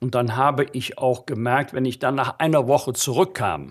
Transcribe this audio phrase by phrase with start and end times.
[0.00, 3.68] Und dann habe ich auch gemerkt, wenn ich dann nach einer Woche zurückkam,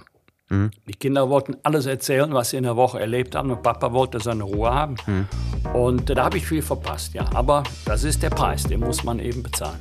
[0.50, 0.72] mhm.
[0.88, 4.20] die Kinder wollten alles erzählen, was sie in der Woche erlebt haben und Papa wollte
[4.20, 4.96] seine Ruhe haben.
[5.06, 5.28] Mhm.
[5.74, 7.26] Und da habe ich viel verpasst, ja.
[7.34, 9.80] Aber das ist der Preis, den muss man eben bezahlen.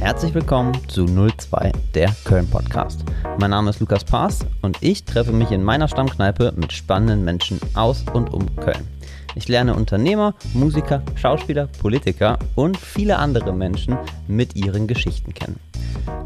[0.00, 3.04] Herzlich willkommen zu 02, der Köln Podcast.
[3.38, 7.60] Mein Name ist Lukas Paas und ich treffe mich in meiner Stammkneipe mit spannenden Menschen
[7.74, 8.95] aus und um Köln.
[9.36, 15.60] Ich lerne Unternehmer, Musiker, Schauspieler, Politiker und viele andere Menschen mit ihren Geschichten kennen.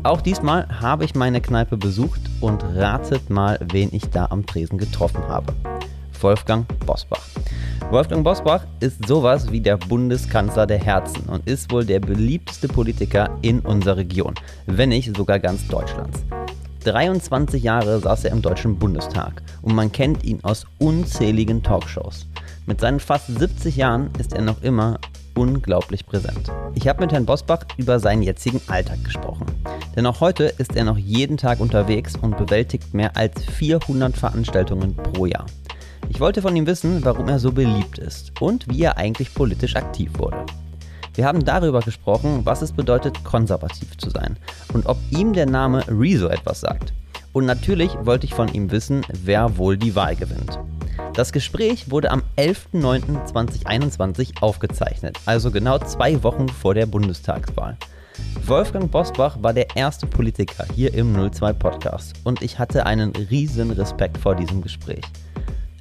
[0.05, 4.79] Auch diesmal habe ich meine Kneipe besucht und ratet mal, wen ich da am Tresen
[4.79, 5.53] getroffen habe.
[6.21, 7.27] Wolfgang Bosbach.
[7.91, 13.37] Wolfgang Bosbach ist sowas wie der Bundeskanzler der Herzen und ist wohl der beliebteste Politiker
[13.43, 14.35] in unserer Region,
[14.67, 16.21] wenn nicht sogar ganz Deutschlands.
[16.85, 22.30] 23 Jahre saß er im Deutschen Bundestag und man kennt ihn aus unzähligen Talkshows.
[22.71, 25.01] Mit seinen fast 70 Jahren ist er noch immer
[25.35, 26.53] unglaublich präsent.
[26.77, 29.47] Ich habe mit Herrn Bosbach über seinen jetzigen Alltag gesprochen.
[29.97, 34.95] Denn auch heute ist er noch jeden Tag unterwegs und bewältigt mehr als 400 Veranstaltungen
[34.95, 35.47] pro Jahr.
[36.11, 39.75] Ich wollte von ihm wissen, warum er so beliebt ist und wie er eigentlich politisch
[39.75, 40.47] aktiv wurde.
[41.15, 44.37] Wir haben darüber gesprochen, was es bedeutet, konservativ zu sein
[44.73, 46.93] und ob ihm der Name Rezo etwas sagt.
[47.33, 50.57] Und natürlich wollte ich von ihm wissen, wer wohl die Wahl gewinnt.
[51.15, 57.77] Das Gespräch wurde am 11.09.2021 aufgezeichnet, also genau zwei Wochen vor der Bundestagswahl.
[58.47, 63.71] Wolfgang Bosbach war der erste Politiker hier im 02 Podcast und ich hatte einen riesen
[63.73, 65.05] Respekt vor diesem Gespräch.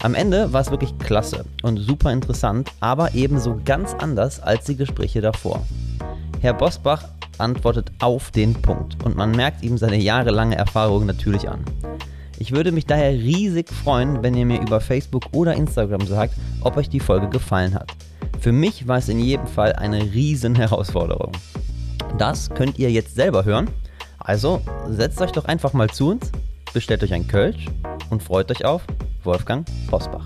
[0.02, 4.78] Am Ende war es wirklich klasse und super interessant, aber ebenso ganz anders als die
[4.78, 5.66] Gespräche davor.
[6.40, 7.04] Herr Bosbach
[7.38, 11.64] antwortet auf den Punkt und man merkt ihm seine jahrelange Erfahrung natürlich an.
[12.40, 16.78] Ich würde mich daher riesig freuen, wenn ihr mir über Facebook oder Instagram sagt, ob
[16.78, 17.92] euch die Folge gefallen hat.
[18.40, 21.34] Für mich war es in jedem Fall eine riesen Herausforderung.
[22.18, 23.70] Das könnt ihr jetzt selber hören.
[24.20, 26.32] Also setzt euch doch einfach mal zu uns,
[26.74, 27.66] bestellt euch ein Kölsch
[28.10, 28.84] und freut euch auf
[29.24, 30.26] Wolfgang Bosbach.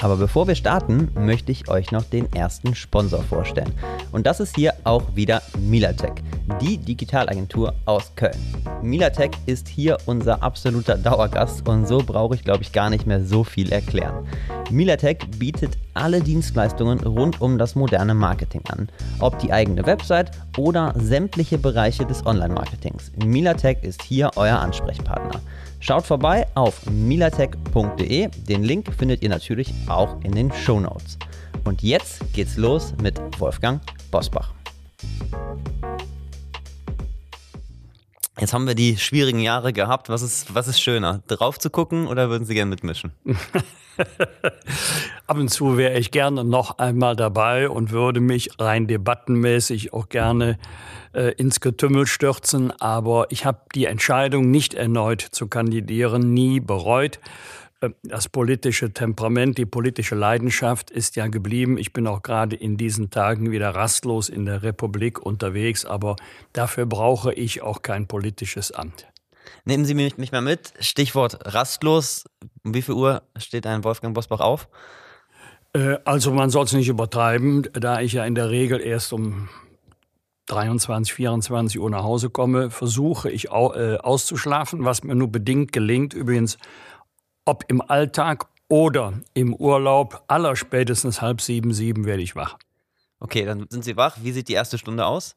[0.00, 3.72] Aber bevor wir starten, möchte ich euch noch den ersten Sponsor vorstellen.
[4.12, 6.22] Und das ist hier auch wieder Milatech,
[6.60, 8.38] die Digitalagentur aus Köln.
[8.80, 13.24] Milatech ist hier unser absoluter Dauergast und so brauche ich, glaube ich, gar nicht mehr
[13.24, 14.24] so viel erklären.
[14.70, 18.88] Milatech bietet alle Dienstleistungen rund um das moderne Marketing an,
[19.18, 23.10] ob die eigene Website oder sämtliche Bereiche des Online-Marketings.
[23.24, 25.40] Milatech ist hier euer Ansprechpartner.
[25.80, 28.28] Schaut vorbei auf milatech.de.
[28.48, 31.18] Den Link findet ihr natürlich auch in den Show Notes.
[31.64, 33.80] Und jetzt geht's los mit Wolfgang
[34.10, 34.52] Bosbach.
[38.40, 40.08] Jetzt haben wir die schwierigen Jahre gehabt.
[40.08, 41.22] Was ist, was ist schöner?
[41.26, 43.12] Drauf zu gucken oder würden Sie gerne mitmischen?
[45.26, 50.08] Ab und zu wäre ich gerne noch einmal dabei und würde mich rein debattenmäßig auch
[50.08, 50.56] gerne
[51.12, 52.72] äh, ins Getümmel stürzen.
[52.80, 57.18] Aber ich habe die Entscheidung, nicht erneut zu kandidieren, nie bereut.
[57.80, 61.78] Äh, das politische Temperament, die politische Leidenschaft ist ja geblieben.
[61.78, 66.16] Ich bin auch gerade in diesen Tagen wieder rastlos in der Republik unterwegs, aber
[66.52, 69.06] dafür brauche ich auch kein politisches Amt.
[69.64, 70.72] Nehmen Sie mich, mich mal mit.
[70.80, 72.24] Stichwort rastlos.
[72.64, 74.68] Um wie viel Uhr steht ein Wolfgang Bosbach auf?
[75.72, 79.48] Äh, also man soll es nicht übertreiben, da ich ja in der Regel erst um
[80.46, 86.14] 23, 24 Uhr nach Hause komme, versuche ich äh, auszuschlafen, was mir nur bedingt gelingt.
[86.14, 86.58] Übrigens
[87.48, 92.58] ob im Alltag oder im Urlaub, aller spätestens halb sieben, sieben werde ich wach.
[93.20, 94.18] Okay, dann sind Sie wach.
[94.22, 95.34] Wie sieht die erste Stunde aus?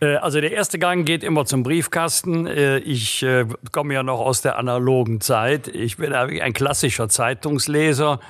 [0.00, 2.46] Äh, also der erste Gang geht immer zum Briefkasten.
[2.46, 5.66] Äh, ich äh, komme ja noch aus der analogen Zeit.
[5.66, 8.20] Ich bin ein klassischer Zeitungsleser.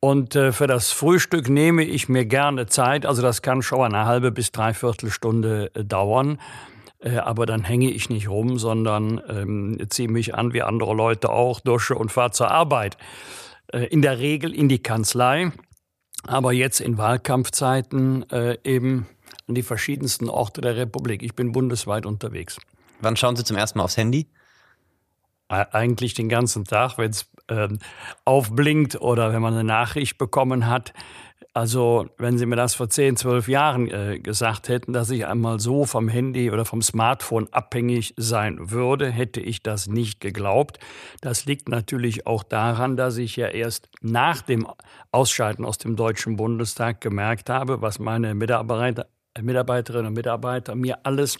[0.00, 3.04] Und für das Frühstück nehme ich mir gerne Zeit.
[3.04, 6.38] Also das kann schon eine halbe bis dreiviertel Stunde dauern.
[7.00, 11.30] Äh, aber dann hänge ich nicht rum, sondern ähm, ziehe mich an wie andere Leute
[11.30, 12.96] auch, dusche und fahre zur Arbeit.
[13.72, 15.52] Äh, in der Regel in die Kanzlei,
[16.26, 19.06] aber jetzt in Wahlkampfzeiten äh, eben
[19.46, 21.22] an die verschiedensten Orte der Republik.
[21.22, 22.58] Ich bin bundesweit unterwegs.
[23.00, 24.26] Wann schauen Sie zum ersten Mal aufs Handy?
[25.48, 27.68] Eigentlich den ganzen Tag, wenn es äh,
[28.26, 30.92] aufblinkt oder wenn man eine Nachricht bekommen hat.
[31.58, 35.58] Also, wenn Sie mir das vor 10, 12 Jahren äh, gesagt hätten, dass ich einmal
[35.58, 40.78] so vom Handy oder vom Smartphone abhängig sein würde, hätte ich das nicht geglaubt.
[41.20, 44.68] Das liegt natürlich auch daran, dass ich ja erst nach dem
[45.10, 51.38] Ausscheiden aus dem Deutschen Bundestag gemerkt habe, was meine Mitarbeiter, Mitarbeiterinnen und Mitarbeiter mir alles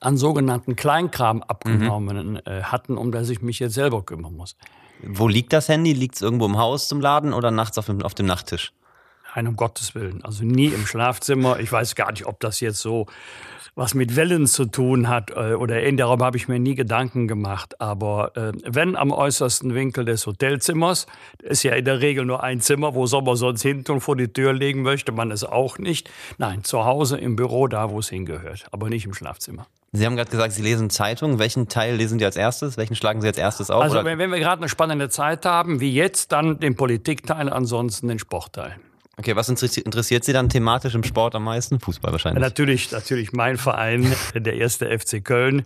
[0.00, 2.40] an sogenannten Kleinkram abgenommen mhm.
[2.46, 4.56] äh, hatten, um das ich mich jetzt selber kümmern muss.
[5.02, 5.92] Wo liegt das Handy?
[5.92, 8.72] Liegt es irgendwo im Haus zum Laden oder nachts auf dem, auf dem Nachttisch?
[9.36, 10.24] Nein, um Gottes Willen.
[10.24, 11.60] Also nie im Schlafzimmer.
[11.60, 13.06] Ich weiß gar nicht, ob das jetzt so
[13.78, 15.98] was mit Wellen zu tun hat äh, oder ähnlich.
[15.98, 17.78] Darüber habe ich mir nie Gedanken gemacht.
[17.78, 21.06] Aber äh, wenn am äußersten Winkel des Hotelzimmers,
[21.42, 24.16] ist ja in der Regel nur ein Zimmer, wo soll man sonst hinten und vor
[24.16, 26.08] die Tür legen möchte, man es auch nicht.
[26.38, 29.66] Nein, zu Hause im Büro, da wo es hingehört, aber nicht im Schlafzimmer.
[29.92, 31.38] Sie haben gerade gesagt, Sie lesen Zeitungen.
[31.38, 32.78] Welchen Teil lesen Sie als erstes?
[32.78, 33.82] Welchen schlagen Sie als erstes auf?
[33.82, 38.08] Also, wenn, wenn wir gerade eine spannende Zeit haben, wie jetzt, dann den Politikteil, ansonsten
[38.08, 38.76] den Sportteil.
[39.18, 41.80] Okay, was interessiert Sie dann thematisch im Sport am meisten?
[41.80, 42.42] Fußball wahrscheinlich.
[42.42, 45.64] Natürlich, natürlich mein Verein, der erste FC Köln.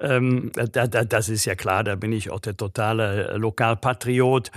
[0.00, 4.50] Ähm, da, da, das ist ja klar, da bin ich auch der totale Lokalpatriot.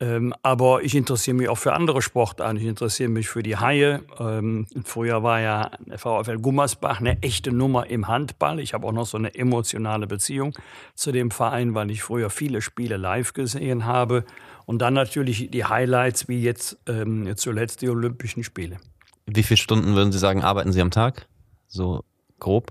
[0.00, 2.58] Ähm, aber ich interessiere mich auch für andere Sportarten.
[2.58, 4.02] Ich interessiere mich für die Haie.
[4.18, 8.58] Ähm, früher war ja VfL Gummersbach eine echte Nummer im Handball.
[8.58, 10.52] Ich habe auch noch so eine emotionale Beziehung
[10.94, 14.24] zu dem Verein, weil ich früher viele Spiele live gesehen habe.
[14.66, 18.78] Und dann natürlich die Highlights, wie jetzt ähm, zuletzt die Olympischen Spiele.
[19.26, 21.26] Wie viele Stunden würden Sie sagen, arbeiten Sie am Tag?
[21.66, 22.04] So
[22.40, 22.70] grob?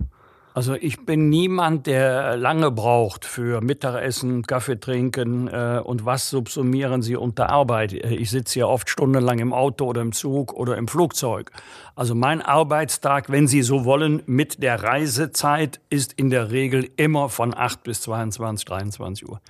[0.56, 7.02] Also ich bin niemand, der lange braucht für Mittagessen, Kaffee trinken äh, und was subsumieren
[7.02, 7.94] Sie unter Arbeit.
[7.94, 11.52] Äh, ich sitze ja oft stundenlang im Auto oder im Zug oder im Flugzeug.
[11.96, 17.30] Also mein Arbeitstag, wenn Sie so wollen, mit der Reisezeit ist in der Regel immer
[17.30, 19.42] von 8 bis 22, 23 Uhr.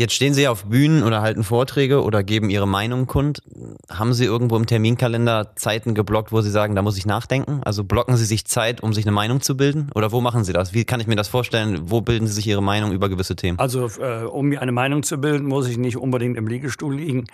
[0.00, 3.42] Jetzt stehen Sie auf Bühnen oder halten Vorträge oder geben Ihre Meinung kund.
[3.90, 7.60] Haben Sie irgendwo im Terminkalender Zeiten geblockt, wo Sie sagen, da muss ich nachdenken?
[7.66, 9.90] Also blocken Sie sich Zeit, um sich eine Meinung zu bilden?
[9.94, 10.72] Oder wo machen Sie das?
[10.72, 11.90] Wie kann ich mir das vorstellen?
[11.90, 13.58] Wo bilden Sie sich Ihre Meinung über gewisse Themen?
[13.58, 17.26] Also äh, um mir eine Meinung zu bilden, muss ich nicht unbedingt im Liegestuhl liegen.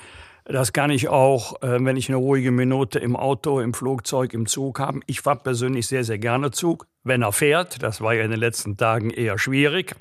[0.44, 4.46] Das kann ich auch, äh, wenn ich eine ruhige Minute im Auto, im Flugzeug, im
[4.46, 4.98] Zug habe.
[5.06, 7.80] Ich fahre persönlich sehr, sehr gerne Zug, wenn er fährt.
[7.84, 9.94] Das war ja in den letzten Tagen eher schwierig.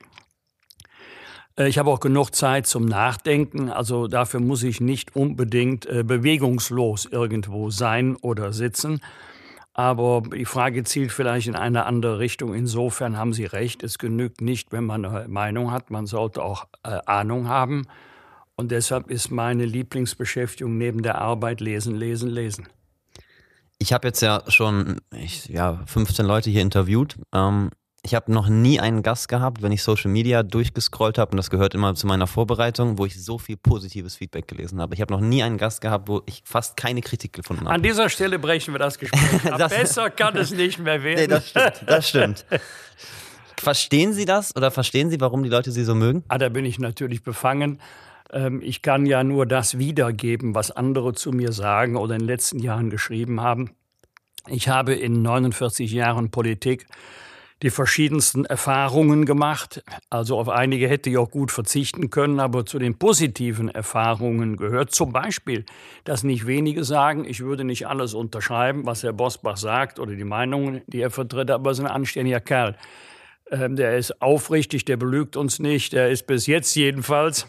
[1.58, 6.04] Äh, ich habe auch genug Zeit zum Nachdenken, also dafür muss ich nicht unbedingt äh,
[6.04, 9.02] bewegungslos irgendwo sein oder sitzen.
[9.74, 12.54] Aber die Frage zielt vielleicht in eine andere Richtung.
[12.54, 16.66] Insofern haben Sie recht, es genügt nicht, wenn man eine Meinung hat, man sollte auch
[16.84, 17.86] äh, Ahnung haben.
[18.56, 22.70] Und deshalb ist meine Lieblingsbeschäftigung neben der Arbeit Lesen, Lesen, Lesen.
[23.78, 27.18] Ich habe jetzt ja schon ich, ja, 15 Leute hier interviewt.
[27.34, 27.70] Ähm,
[28.06, 31.50] ich habe noch nie einen Gast gehabt, wenn ich Social Media durchgescrollt habe, und das
[31.50, 34.94] gehört immer zu meiner Vorbereitung, wo ich so viel positives Feedback gelesen habe.
[34.94, 37.74] Ich habe noch nie einen Gast gehabt, wo ich fast keine Kritik gefunden habe.
[37.74, 41.22] An dieser Stelle brechen wir das Gespräch das, Besser kann es nicht mehr werden.
[41.22, 41.84] Nee, das stimmt.
[41.88, 42.46] Das stimmt.
[43.58, 46.24] Verstehen Sie das oder verstehen Sie, warum die Leute Sie so mögen?
[46.28, 47.80] Ah, da bin ich natürlich befangen.
[48.32, 52.28] Ähm, ich kann ja nur das wiedergeben, was andere zu mir sagen oder in den
[52.28, 53.72] letzten Jahren geschrieben haben.
[54.48, 56.86] Ich habe in 49 Jahren Politik
[57.66, 59.84] die verschiedensten Erfahrungen gemacht.
[60.12, 64.92] Also auf einige hätte ich auch gut verzichten können, aber zu den positiven Erfahrungen gehört
[64.92, 65.66] zum Beispiel,
[66.04, 70.24] dass nicht wenige sagen, ich würde nicht alles unterschreiben, was Herr Bosbach sagt oder die
[70.24, 72.76] Meinungen, die er vertritt, aber er ist ein anständiger Kerl.
[73.50, 77.48] Ähm, der ist aufrichtig, der belügt uns nicht, der ist bis jetzt jedenfalls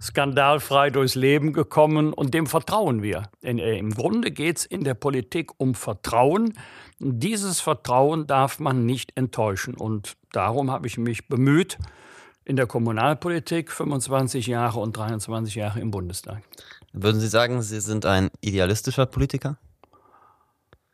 [0.00, 3.24] skandalfrei durchs Leben gekommen und dem vertrauen wir.
[3.44, 6.54] Denn äh, im Grunde geht es in der Politik um Vertrauen.
[6.98, 9.74] Dieses Vertrauen darf man nicht enttäuschen.
[9.74, 11.78] Und darum habe ich mich bemüht,
[12.44, 16.42] in der Kommunalpolitik 25 Jahre und 23 Jahre im Bundestag.
[16.92, 19.58] Würden Sie sagen, Sie sind ein idealistischer Politiker?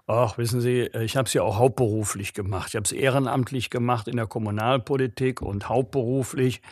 [0.07, 2.69] Ach, wissen Sie, ich habe es ja auch hauptberuflich gemacht.
[2.71, 6.63] Ich habe es ehrenamtlich gemacht in der Kommunalpolitik und hauptberuflich.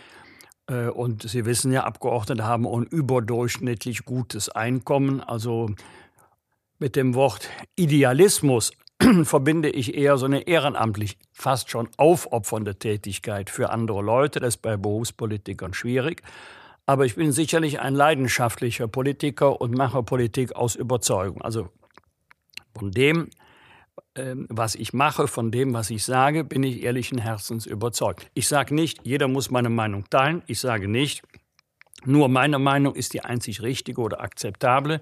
[0.67, 5.21] Äh, und Sie wissen ja, Abgeordnete haben ein überdurchschnittlich gutes Einkommen.
[5.21, 5.71] Also
[6.79, 8.73] mit dem Wort Idealismus
[9.25, 14.41] verbinde ich eher so eine ehrenamtlich, fast schon aufopfernde Tätigkeit für andere Leute.
[14.41, 16.23] Das ist bei Berufspolitikern schwierig.
[16.87, 21.41] Aber ich bin sicherlich ein leidenschaftlicher Politiker und mache Politik aus Überzeugung.
[21.41, 21.69] Also
[22.77, 23.31] von dem,
[24.17, 28.31] ähm, was ich mache, von dem, was ich sage, bin ich ehrlichen Herzens überzeugt.
[28.35, 30.43] Ich sage nicht, jeder muss meine Meinung teilen.
[30.47, 31.23] Ich sage nicht,
[32.05, 35.01] nur meine Meinung ist die einzig richtige oder akzeptable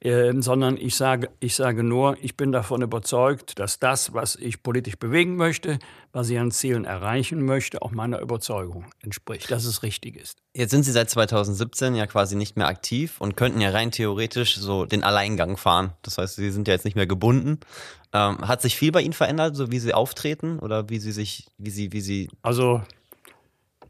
[0.00, 4.62] äh, sondern ich sage, ich sage nur, ich bin davon überzeugt, dass das, was ich
[4.62, 5.78] politisch bewegen möchte,
[6.12, 10.38] was ich an Zielen erreichen möchte, auch meiner Überzeugung entspricht, dass es richtig ist.
[10.54, 14.56] Jetzt sind Sie seit 2017 ja quasi nicht mehr aktiv und könnten ja rein theoretisch
[14.56, 15.92] so den Alleingang fahren.
[16.02, 17.60] Das heißt, Sie sind ja jetzt nicht mehr gebunden.
[18.12, 21.48] Ähm, hat sich viel bei Ihnen verändert, so wie Sie auftreten oder wie Sie sich,
[21.58, 22.28] wie Sie, wie Sie.
[22.42, 22.82] Also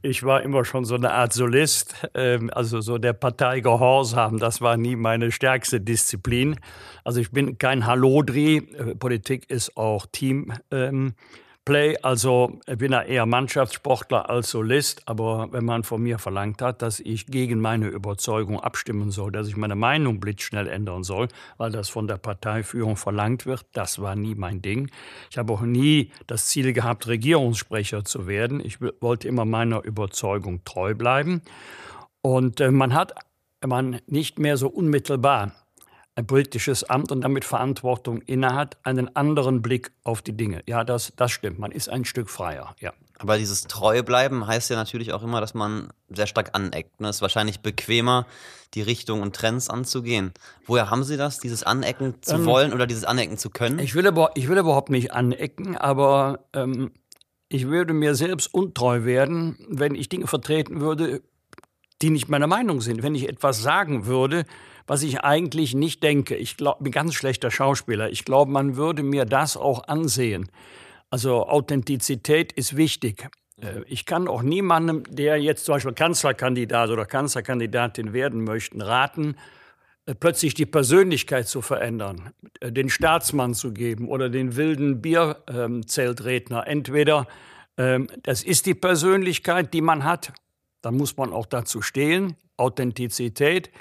[0.03, 4.61] ich war immer schon so eine Art Solist, ähm, also so der Partei Gehorsam, das
[4.61, 6.57] war nie meine stärkste Disziplin.
[7.05, 11.15] Also ich bin kein Hallodri, äh, Politik ist auch Teampolitik.
[11.66, 16.62] Play, also ich bin ja eher Mannschaftssportler als Solist, aber wenn man von mir verlangt
[16.62, 21.26] hat, dass ich gegen meine Überzeugung abstimmen soll, dass ich meine Meinung blitzschnell ändern soll,
[21.56, 24.92] weil das von der Parteiführung verlangt wird, das war nie mein Ding.
[25.28, 28.61] Ich habe auch nie das Ziel gehabt, Regierungssprecher zu werden.
[28.64, 31.42] Ich wollte immer meiner Überzeugung treu bleiben.
[32.23, 33.12] Und äh, man hat
[33.66, 35.65] man nicht mehr so unmittelbar
[36.16, 40.62] ein politisches Amt und damit Verantwortung innehat, einen anderen Blick auf die Dinge.
[40.66, 41.58] Ja, das, das stimmt.
[41.58, 42.92] Man ist ein Stück freier, ja.
[43.18, 47.00] Aber dieses Treubleiben heißt ja natürlich auch immer, dass man sehr stark aneckt.
[47.00, 47.08] Ne?
[47.08, 48.26] Es ist wahrscheinlich bequemer,
[48.75, 50.32] die Richtung und Trends anzugehen.
[50.66, 53.78] Woher haben Sie das, dieses Anecken zu ähm, wollen oder dieses Anecken zu können?
[53.78, 56.92] Ich will, aber, ich will überhaupt nicht anecken, aber ähm,
[57.49, 61.23] ich würde mir selbst untreu werden, wenn ich Dinge vertreten würde,
[62.03, 63.03] die nicht meiner Meinung sind.
[63.03, 64.45] Wenn ich etwas sagen würde,
[64.87, 66.37] was ich eigentlich nicht denke.
[66.37, 68.11] Ich glaub, bin ganz schlechter Schauspieler.
[68.11, 70.49] Ich glaube, man würde mir das auch ansehen.
[71.11, 73.29] Also Authentizität ist wichtig.
[73.61, 79.37] Äh, ich kann auch niemandem, der jetzt zum Beispiel Kanzlerkandidat oder Kanzlerkandidatin werden möchte, raten,
[80.07, 86.67] äh, plötzlich die Persönlichkeit zu verändern, äh, den Staatsmann zu geben oder den wilden Bierzeltredner.
[86.67, 87.26] Entweder
[87.76, 90.33] ähm, das ist die Persönlichkeit, die man hat,
[90.87, 93.73] dann muss man auch dazu stehen, Authentizität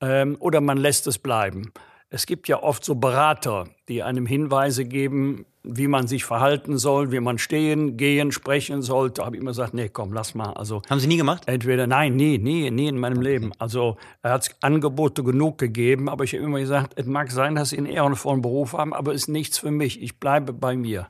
[0.00, 1.72] ähm, oder man lässt es bleiben.
[2.10, 7.12] Es gibt ja oft so Berater, die einem Hinweise geben, wie man sich verhalten soll,
[7.12, 9.10] wie man stehen, gehen, sprechen soll.
[9.10, 10.52] Da habe ich immer gesagt, nee, komm, lass mal.
[10.54, 11.44] Also haben Sie nie gemacht?
[11.46, 13.52] Entweder nein, nie, nie, nie in meinem Leben.
[13.58, 17.70] Also er hat Angebote genug gegeben, aber ich habe immer gesagt, es mag sein, dass
[17.70, 20.02] Sie einen ehrenvollen Beruf haben, aber es ist nichts für mich.
[20.02, 21.06] Ich bleibe bei mir.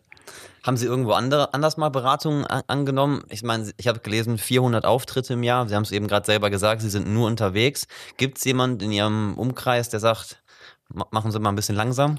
[0.63, 3.23] Haben Sie irgendwo andere, anders mal Beratungen angenommen?
[3.31, 5.69] Ich meine, ich habe gelesen, 400 Auftritte im Jahr.
[5.69, 7.87] Sie haben es eben gerade selber gesagt, Sie sind nur unterwegs.
[8.17, 10.43] Gibt es jemanden in Ihrem Umkreis, der sagt,
[10.89, 12.19] machen Sie mal ein bisschen langsam?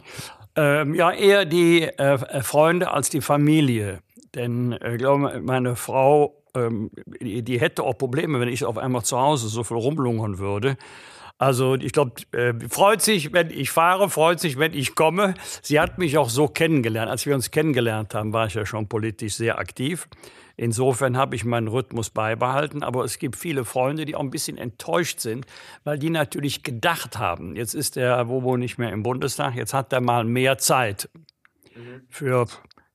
[0.55, 3.99] Ähm, ja, eher die äh, Freunde als die Familie.
[4.35, 8.77] Denn ich äh, glaube, meine Frau, ähm, die, die, hätte auch Probleme, wenn ich auf
[8.77, 10.77] einmal zu Hause so viel rumlungern würde.
[11.39, 15.35] Also ich glaube, äh, freut sich, wenn ich fahre, freut sich, wenn ich komme.
[15.61, 17.09] Sie hat mich auch so kennengelernt.
[17.09, 20.09] Als wir uns kennengelernt haben, war ich ja schon politisch sehr aktiv.
[20.57, 22.83] Insofern habe ich meinen Rhythmus beibehalten.
[22.83, 25.45] Aber es gibt viele Freunde, die auch ein bisschen enttäuscht sind,
[25.85, 29.93] weil die natürlich gedacht haben, jetzt ist der Wobo nicht mehr im Bundestag, jetzt hat
[29.93, 31.09] er mal mehr Zeit
[32.09, 32.47] für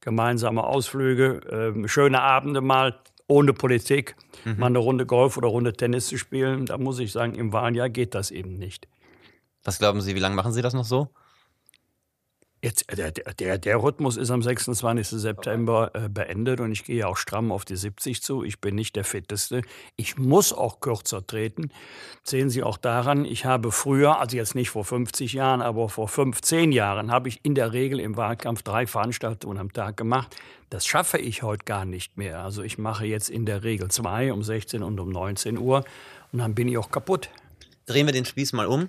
[0.03, 4.59] gemeinsame Ausflüge, äh, schöne Abende mal ohne Politik mhm.
[4.59, 6.67] mal eine Runde Golf oder Runde Tennis zu spielen.
[6.67, 8.89] Da muss ich sagen, im Wahljahr geht das eben nicht.
[9.63, 11.09] Was glauben Sie, wie lange machen Sie das noch so?
[12.65, 15.21] Jetzt, der, der, der Rhythmus ist am 26.
[15.21, 18.43] September äh, beendet und ich gehe auch stramm auf die 70 zu.
[18.43, 19.61] Ich bin nicht der Fitteste.
[19.97, 21.71] Ich muss auch kürzer treten.
[22.23, 26.09] Sehen Sie auch daran, ich habe früher, also jetzt nicht vor 50 Jahren, aber vor
[26.09, 30.35] 15 Jahren, habe ich in der Regel im Wahlkampf drei Veranstaltungen am Tag gemacht.
[30.71, 32.43] Das schaffe ich heute gar nicht mehr.
[32.43, 35.85] Also ich mache jetzt in der Regel zwei, um 16 und um 19 Uhr
[36.33, 37.29] und dann bin ich auch kaputt.
[37.85, 38.89] Drehen wir den Spieß mal um.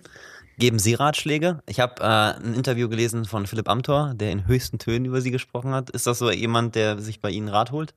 [0.57, 1.61] Geben Sie Ratschläge?
[1.67, 5.31] Ich habe äh, ein Interview gelesen von Philipp Amthor, der in höchsten Tönen über Sie
[5.31, 5.89] gesprochen hat.
[5.89, 7.93] Ist das so jemand, der sich bei Ihnen Rat holt?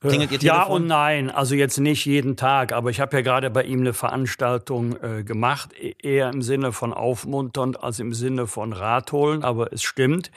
[0.00, 3.50] Klingelt Ihr ja und nein, also jetzt nicht jeden Tag, aber ich habe ja gerade
[3.50, 8.46] bei ihm eine Veranstaltung äh, gemacht, e-, eher im Sinne von aufmunternd als im Sinne
[8.46, 10.30] von Rat holen, aber es stimmt.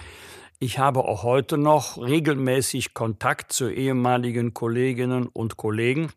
[0.57, 6.09] Ich habe auch heute noch regelmäßig Kontakt zu ehemaligen Kolleginnen und Kollegen.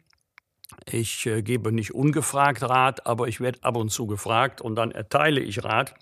[0.91, 4.91] Ich äh, gebe nicht ungefragt Rat, aber ich werde ab und zu gefragt und dann
[4.91, 5.95] erteile ich Rat.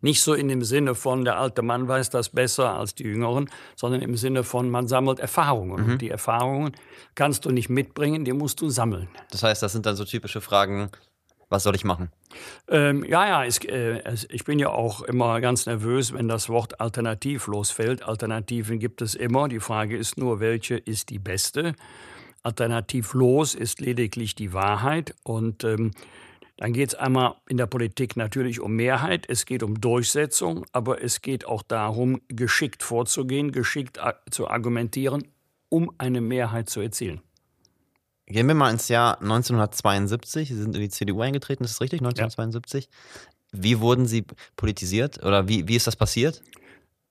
[0.00, 3.50] Nicht so in dem Sinne von, der alte Mann weiß das besser als die Jüngeren,
[3.76, 5.84] sondern im Sinne von, man sammelt Erfahrungen.
[5.84, 5.92] Mhm.
[5.92, 6.72] Und die Erfahrungen
[7.14, 9.08] kannst du nicht mitbringen, die musst du sammeln.
[9.30, 10.90] Das heißt, das sind dann so typische Fragen,
[11.48, 12.10] was soll ich machen?
[12.68, 16.48] Ähm, ja, ja, es, äh, es, ich bin ja auch immer ganz nervös, wenn das
[16.48, 18.02] Wort alternativlos fällt.
[18.02, 19.48] Alternativen gibt es immer.
[19.48, 21.74] Die Frage ist nur, welche ist die beste?
[22.44, 25.14] Alternativlos ist lediglich die Wahrheit.
[25.24, 25.90] Und ähm,
[26.56, 31.02] dann geht es einmal in der Politik natürlich um Mehrheit, es geht um Durchsetzung, aber
[31.02, 33.98] es geht auch darum, geschickt vorzugehen, geschickt
[34.30, 35.26] zu argumentieren,
[35.68, 37.22] um eine Mehrheit zu erzielen.
[38.26, 40.48] Gehen wir mal ins Jahr 1972.
[40.48, 42.00] Sie sind in die CDU eingetreten, ist das richtig?
[42.00, 42.84] 1972.
[42.84, 42.90] Ja.
[43.52, 44.24] Wie wurden Sie
[44.56, 46.42] politisiert oder wie, wie ist das passiert?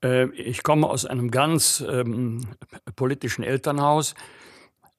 [0.04, 2.48] Äh, ich komme aus einem ganz ähm,
[2.96, 4.16] politischen Elternhaus.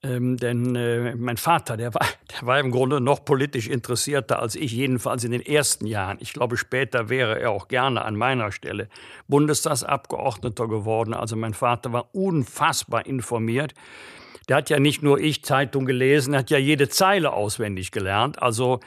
[0.05, 4.55] Ähm, denn äh, mein Vater, der war, der war im Grunde noch politisch interessierter als
[4.55, 6.17] ich, jedenfalls in den ersten Jahren.
[6.19, 8.87] Ich glaube, später wäre er auch gerne an meiner Stelle
[9.27, 11.13] Bundestagsabgeordneter geworden.
[11.13, 13.73] Also mein Vater war unfassbar informiert.
[14.47, 18.41] Der hat ja nicht nur ich Zeitung gelesen, hat ja jede Zeile auswendig gelernt.
[18.43, 18.81] Also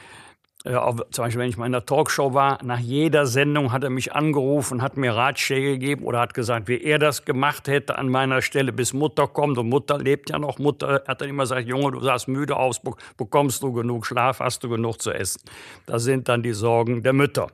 [0.65, 0.75] äh,
[1.11, 4.13] zum Beispiel, wenn ich mal in der Talkshow war, nach jeder Sendung hat er mich
[4.13, 8.41] angerufen, hat mir Ratschläge gegeben oder hat gesagt, wie er das gemacht hätte an meiner
[8.41, 9.57] Stelle, bis Mutter kommt.
[9.57, 10.59] Und Mutter lebt ja noch.
[10.59, 12.81] Mutter hat dann immer gesagt, Junge, du sahst müde aus,
[13.15, 15.41] bekommst du genug Schlaf, hast du genug zu essen.
[15.85, 17.47] Das sind dann die Sorgen der Mütter.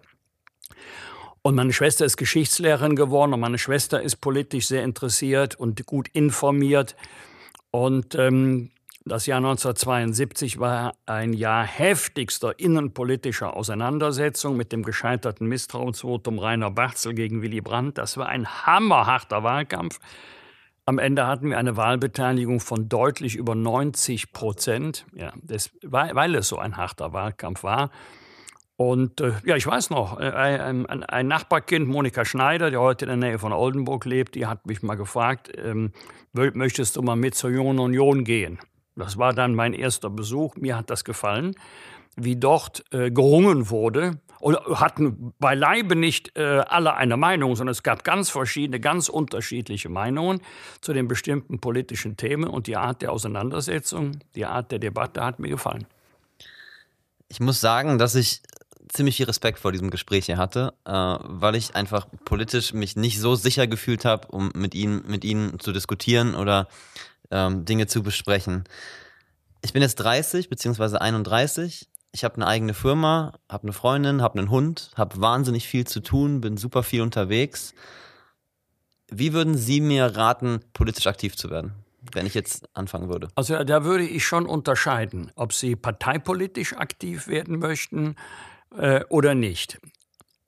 [1.44, 6.08] Und meine Schwester ist Geschichtslehrerin geworden und meine Schwester ist politisch sehr interessiert und gut
[6.08, 6.96] informiert.
[7.70, 8.72] Und ähm,
[9.08, 17.14] das Jahr 1972 war ein Jahr heftigster innenpolitischer Auseinandersetzung mit dem gescheiterten Misstrauensvotum Rainer Barzel
[17.14, 18.00] gegen Willy Brandt.
[18.00, 20.00] Das war ein hammerharter Wahlkampf.
[20.88, 26.48] Am Ende hatten wir eine Wahlbeteiligung von deutlich über 90 Prozent, ja, das, weil, es
[26.48, 27.92] so ein harter Wahlkampf war.
[28.76, 33.06] Und äh, ja, ich weiß noch, äh, ein, ein, ein, Nachbarkind, Monika Schneider, die heute
[33.06, 35.92] in der Nähe von Oldenburg lebt, die hat mich mal gefragt, ähm,
[36.34, 38.60] möchtest du mal mit zur Jungen Union gehen?
[38.96, 40.56] Das war dann mein erster Besuch.
[40.56, 41.56] Mir hat das gefallen,
[42.16, 44.20] wie dort äh, gerungen wurde.
[44.40, 49.90] Und hatten beileibe nicht äh, alle eine Meinung, sondern es gab ganz verschiedene, ganz unterschiedliche
[49.90, 50.40] Meinungen
[50.82, 52.50] zu den bestimmten politischen Themen.
[52.50, 55.88] Und die Art der Auseinandersetzung, die Art der Debatte hat mir gefallen.
[57.28, 58.42] Ich muss sagen, dass ich
[58.90, 63.20] ziemlich viel Respekt vor diesem Gespräch hier hatte, äh, weil ich einfach politisch mich nicht
[63.20, 66.68] so sicher gefühlt habe, um mit ihnen, mit ihnen zu diskutieren oder
[67.32, 68.64] ähm, Dinge zu besprechen.
[69.62, 71.88] Ich bin jetzt 30 beziehungsweise 31.
[72.12, 76.00] Ich habe eine eigene Firma, habe eine Freundin, habe einen Hund, habe wahnsinnig viel zu
[76.00, 77.74] tun, bin super viel unterwegs.
[79.10, 81.74] Wie würden Sie mir raten, politisch aktiv zu werden?
[82.14, 83.30] wenn ich jetzt anfangen würde?
[83.34, 88.16] Also da würde ich schon unterscheiden, ob Sie parteipolitisch aktiv werden möchten,
[88.78, 89.80] äh, oder nicht.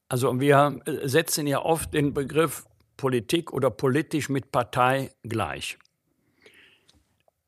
[0.10, 2.66] Also wir äh, setzen ja oft den Begriff
[2.96, 5.78] Politik oder politisch mit Partei gleich.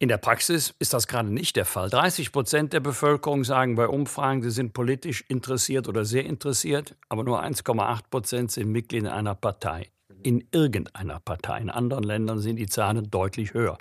[0.02, 1.90] In der Praxis ist das gerade nicht der Fall.
[1.90, 7.26] 30 Prozent der Bevölkerung sagen bei Umfragen, sie sind politisch interessiert oder sehr interessiert, aber
[7.26, 9.90] nur 1,8 Prozent sind Mitglied in einer Partei.
[10.24, 11.60] In irgendeiner Partei.
[11.60, 13.78] In anderen Ländern sind die Zahlen deutlich höher.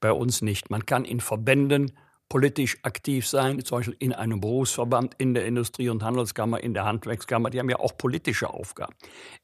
[0.00, 0.68] Bei uns nicht.
[0.68, 1.92] Man kann in Verbänden
[2.28, 6.84] politisch aktiv sein, zum Beispiel in einem Berufsverband, in der Industrie- und Handelskammer, in der
[6.84, 7.48] Handwerkskammer.
[7.48, 8.92] Die haben ja auch politische Aufgaben.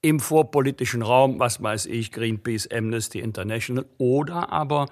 [0.03, 4.87] Im vorpolitischen Raum, was weiß ich, Greenpeace, Amnesty International oder aber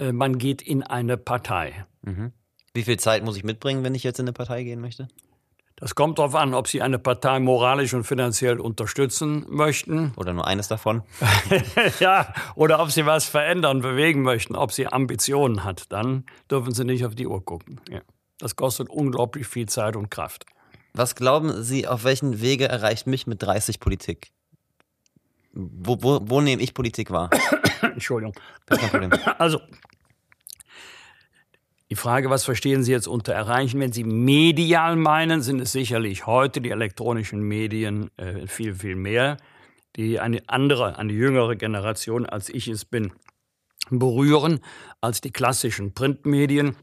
[0.00, 1.86] man geht in eine Partei.
[2.02, 2.32] Mhm.
[2.74, 5.08] Wie viel Zeit muss ich mitbringen, wenn ich jetzt in eine Partei gehen möchte?
[5.80, 10.12] Das kommt darauf an, ob Sie eine Partei moralisch und finanziell unterstützen möchten.
[10.16, 11.02] Oder nur eines davon.
[12.00, 15.92] ja, oder ob Sie was verändern, bewegen möchten, ob sie Ambitionen hat.
[15.92, 17.80] Dann dürfen Sie nicht auf die Uhr gucken.
[17.88, 18.00] Ja.
[18.38, 20.46] Das kostet unglaublich viel Zeit und Kraft.
[20.94, 24.32] Was glauben Sie, auf welchen Wege erreicht mich mit 30 Politik?
[25.52, 27.30] Wo, wo, wo nehme ich Politik wahr?
[27.82, 28.34] Entschuldigung.
[29.38, 29.60] Also,
[31.90, 33.80] die Frage, was verstehen Sie jetzt unter erreichen?
[33.80, 39.38] Wenn Sie medial meinen, sind es sicherlich heute die elektronischen Medien äh, viel, viel mehr,
[39.96, 43.12] die eine andere, eine jüngere Generation, als ich es bin,
[43.90, 44.60] berühren
[45.00, 46.76] als die klassischen Printmedien.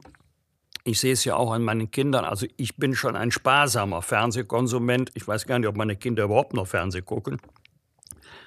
[0.84, 2.25] Ich sehe es ja auch an meinen Kindern.
[2.25, 5.12] Also ich bin schon ein sparsamer Fernsehkonsument.
[5.13, 7.39] Ich weiß gar nicht, ob meine Kinder überhaupt noch Fernsehen gucken.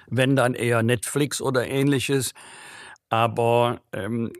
[0.09, 2.33] Wenn dann eher Netflix oder ähnliches.
[3.09, 4.31] Aber ähm,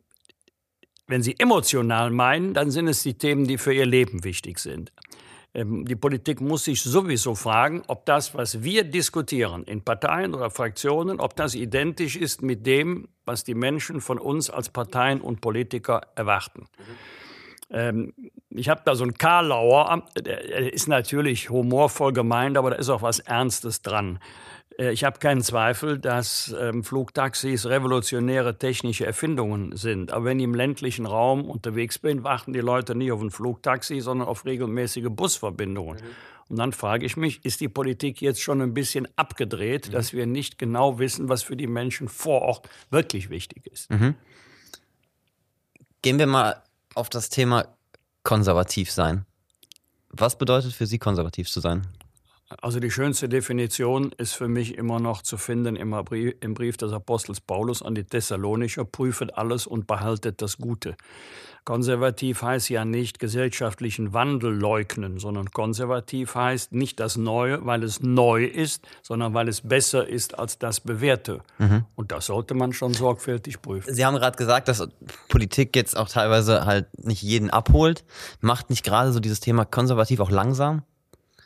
[1.07, 4.91] wenn Sie emotional meinen, dann sind es die Themen, die für Ihr Leben wichtig sind.
[5.53, 10.51] Ähm, die Politik muss sich sowieso fragen, ob das, was wir diskutieren in Parteien oder
[10.51, 15.41] Fraktionen, ob das identisch ist mit dem, was die Menschen von uns als Parteien und
[15.41, 16.67] Politiker erwarten.
[17.71, 18.13] Ähm,
[18.49, 23.01] ich habe da so einen Karlauer, der ist natürlich humorvoll gemeint, aber da ist auch
[23.01, 24.19] was Ernstes dran.
[24.79, 30.11] Äh, ich habe keinen Zweifel, dass ähm, Flugtaxis revolutionäre technische Erfindungen sind.
[30.11, 33.99] Aber wenn ich im ländlichen Raum unterwegs bin, warten die Leute nicht auf ein Flugtaxi,
[33.99, 35.97] sondern auf regelmäßige Busverbindungen.
[35.97, 36.09] Mhm.
[36.49, 39.91] Und dann frage ich mich, ist die Politik jetzt schon ein bisschen abgedreht, mhm.
[39.91, 43.91] dass wir nicht genau wissen, was für die Menschen vor Ort wirklich wichtig ist?
[43.91, 44.15] Mhm.
[46.01, 46.63] Gehen wir mal
[46.95, 47.67] auf das Thema
[48.23, 49.25] konservativ sein.
[50.09, 51.85] Was bedeutet für Sie konservativ zu sein?
[52.61, 56.77] Also die schönste Definition ist für mich immer noch zu finden im Brief, im Brief
[56.77, 60.95] des Apostels Paulus an die Thessalonicher, prüfet alles und behaltet das Gute.
[61.63, 68.01] Konservativ heißt ja nicht gesellschaftlichen Wandel leugnen, sondern konservativ heißt nicht das Neue, weil es
[68.01, 71.41] neu ist, sondern weil es besser ist als das Bewährte.
[71.59, 71.85] Mhm.
[71.95, 73.93] Und das sollte man schon sorgfältig prüfen.
[73.93, 74.87] Sie haben gerade gesagt, dass
[75.27, 78.03] Politik jetzt auch teilweise halt nicht jeden abholt.
[78.41, 80.81] Macht nicht gerade so dieses Thema konservativ auch langsam?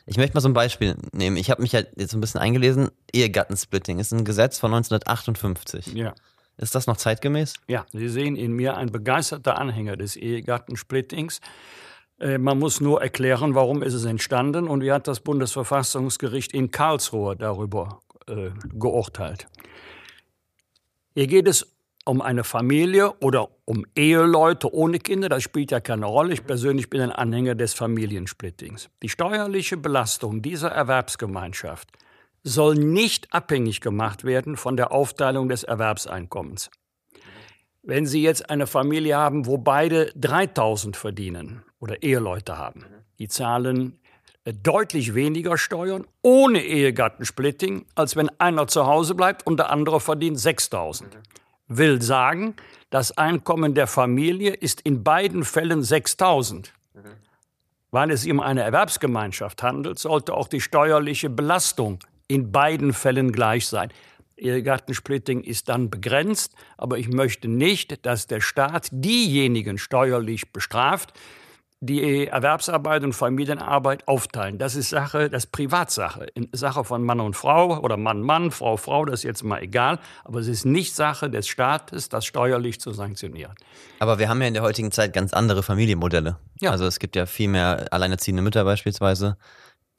[0.06, 1.36] Ich möchte mal so ein Beispiel nehmen.
[1.36, 2.90] Ich habe mich halt jetzt ein bisschen eingelesen.
[3.12, 5.94] Ehegattensplitting ist ein Gesetz von 1958.
[5.94, 6.14] Ja.
[6.56, 7.54] Ist das noch zeitgemäß?
[7.66, 11.40] Ja, Sie sehen in mir ein begeisterter Anhänger des Ehegattensplittings.
[12.20, 16.70] Äh, man muss nur erklären, warum ist es entstanden und wie hat das Bundesverfassungsgericht in
[16.70, 19.48] Karlsruhe darüber äh, geurteilt.
[21.14, 21.73] Hier geht es
[22.04, 26.34] um eine Familie oder um Eheleute ohne Kinder, das spielt ja keine Rolle.
[26.34, 28.90] Ich persönlich bin ein Anhänger des Familiensplittings.
[29.02, 31.90] Die steuerliche Belastung dieser Erwerbsgemeinschaft
[32.42, 36.70] soll nicht abhängig gemacht werden von der Aufteilung des Erwerbseinkommens.
[37.82, 42.84] Wenn Sie jetzt eine Familie haben, wo beide 3000 verdienen oder Eheleute haben,
[43.18, 43.98] die zahlen
[44.44, 50.00] äh, deutlich weniger Steuern ohne Ehegattensplitting, als wenn einer zu Hause bleibt und der andere
[50.00, 51.16] verdient 6000
[51.68, 52.54] will sagen,
[52.90, 56.72] das Einkommen der Familie ist in beiden Fällen 6000.
[56.94, 57.00] Mhm.
[57.90, 61.98] Weil es sich um eine Erwerbsgemeinschaft handelt, sollte auch die steuerliche Belastung
[62.28, 63.92] in beiden Fällen gleich sein.
[64.36, 71.12] Ehegattensplitting ist dann begrenzt, aber ich möchte nicht, dass der Staat diejenigen steuerlich bestraft,
[71.84, 74.58] die Erwerbsarbeit und Familienarbeit aufteilen.
[74.58, 76.26] Das ist Sache, das ist Privatsache.
[76.52, 79.98] Sache von Mann und Frau oder Mann, Mann, Frau, Frau, das ist jetzt mal egal.
[80.24, 83.54] Aber es ist nicht Sache des Staates, das steuerlich zu sanktionieren.
[83.98, 86.36] Aber wir haben ja in der heutigen Zeit ganz andere Familienmodelle.
[86.60, 86.70] Ja.
[86.70, 89.36] Also es gibt ja viel mehr alleinerziehende Mütter beispielsweise,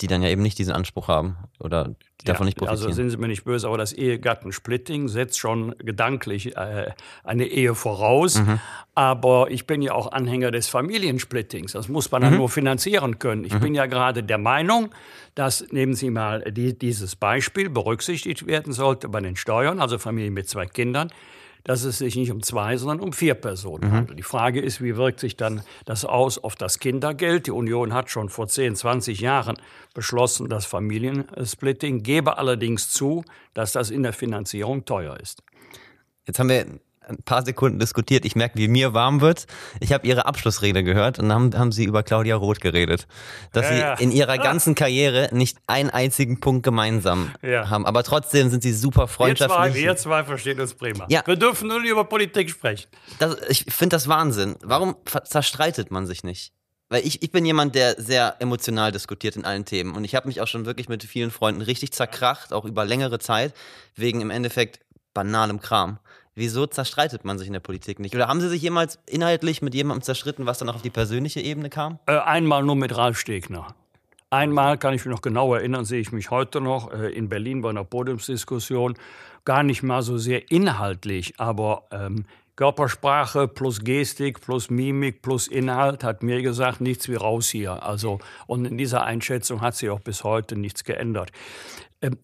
[0.01, 2.87] die dann ja eben nicht diesen Anspruch haben oder die davon nicht profitieren.
[2.87, 6.91] Also sind Sie mir nicht böse, aber das Ehegattensplitting setzt schon gedanklich äh,
[7.23, 8.39] eine Ehe voraus.
[8.39, 8.59] Mhm.
[8.93, 11.71] Aber ich bin ja auch Anhänger des Familiensplittings.
[11.71, 12.25] Das muss man mhm.
[12.25, 13.45] dann nur finanzieren können.
[13.45, 13.59] Ich mhm.
[13.61, 14.89] bin ja gerade der Meinung,
[15.33, 20.33] dass, nehmen Sie mal die, dieses Beispiel, berücksichtigt werden sollte bei den Steuern, also Familien
[20.33, 21.09] mit zwei Kindern
[21.65, 23.91] dass es sich nicht um zwei, sondern um vier Personen mhm.
[23.91, 24.19] handelt.
[24.19, 27.47] Die Frage ist, wie wirkt sich dann das aus auf das Kindergeld?
[27.47, 29.57] Die Union hat schon vor 10, 20 Jahren
[29.93, 35.43] beschlossen, das Familiensplitting, gebe allerdings zu, dass das in der Finanzierung teuer ist.
[36.27, 36.65] Jetzt haben wir
[37.07, 38.25] ein paar Sekunden diskutiert.
[38.25, 39.45] Ich merke, wie mir warm wird.
[39.79, 43.07] Ich habe Ihre Abschlussrede gehört und dann haben, Sie über Claudia Roth geredet.
[43.51, 47.69] Dass ja, Sie in Ihrer ganzen Karriere nicht einen einzigen Punkt gemeinsam ja.
[47.69, 47.85] haben.
[47.85, 49.73] Aber trotzdem sind Sie super freundschaftlich.
[49.73, 51.05] Wir zwei, wir zwei verstehen uns prima.
[51.09, 51.21] Ja.
[51.25, 52.87] Wir dürfen nur über Politik sprechen.
[53.19, 54.55] Das, ich finde das Wahnsinn.
[54.63, 56.51] Warum zerstreitet man sich nicht?
[56.89, 59.95] Weil ich, ich bin jemand, der sehr emotional diskutiert in allen Themen.
[59.95, 63.17] Und ich habe mich auch schon wirklich mit vielen Freunden richtig zerkracht, auch über längere
[63.19, 63.53] Zeit,
[63.95, 64.79] wegen im Endeffekt
[65.13, 65.97] banalem Kram.
[66.37, 68.13] Wieso zerstreitet man sich in der Politik nicht?
[68.13, 71.39] Oder haben Sie sich jemals inhaltlich mit jemandem zerstritten, was dann auch auf die persönliche
[71.39, 71.97] Ebene kam?
[72.07, 73.73] Äh, einmal nur mit Ralf Stegner.
[74.31, 77.61] Einmal kann ich mich noch genau erinnern, sehe ich mich heute noch äh, in Berlin
[77.61, 78.95] bei einer Podiumsdiskussion.
[79.45, 86.03] Gar nicht mal so sehr inhaltlich, aber ähm, Körpersprache plus Gestik plus Mimik plus Inhalt
[86.03, 87.83] hat mir gesagt, nichts wie raus hier.
[87.83, 91.31] Also, und in dieser Einschätzung hat sich auch bis heute nichts geändert.
[92.01, 92.17] Ähm,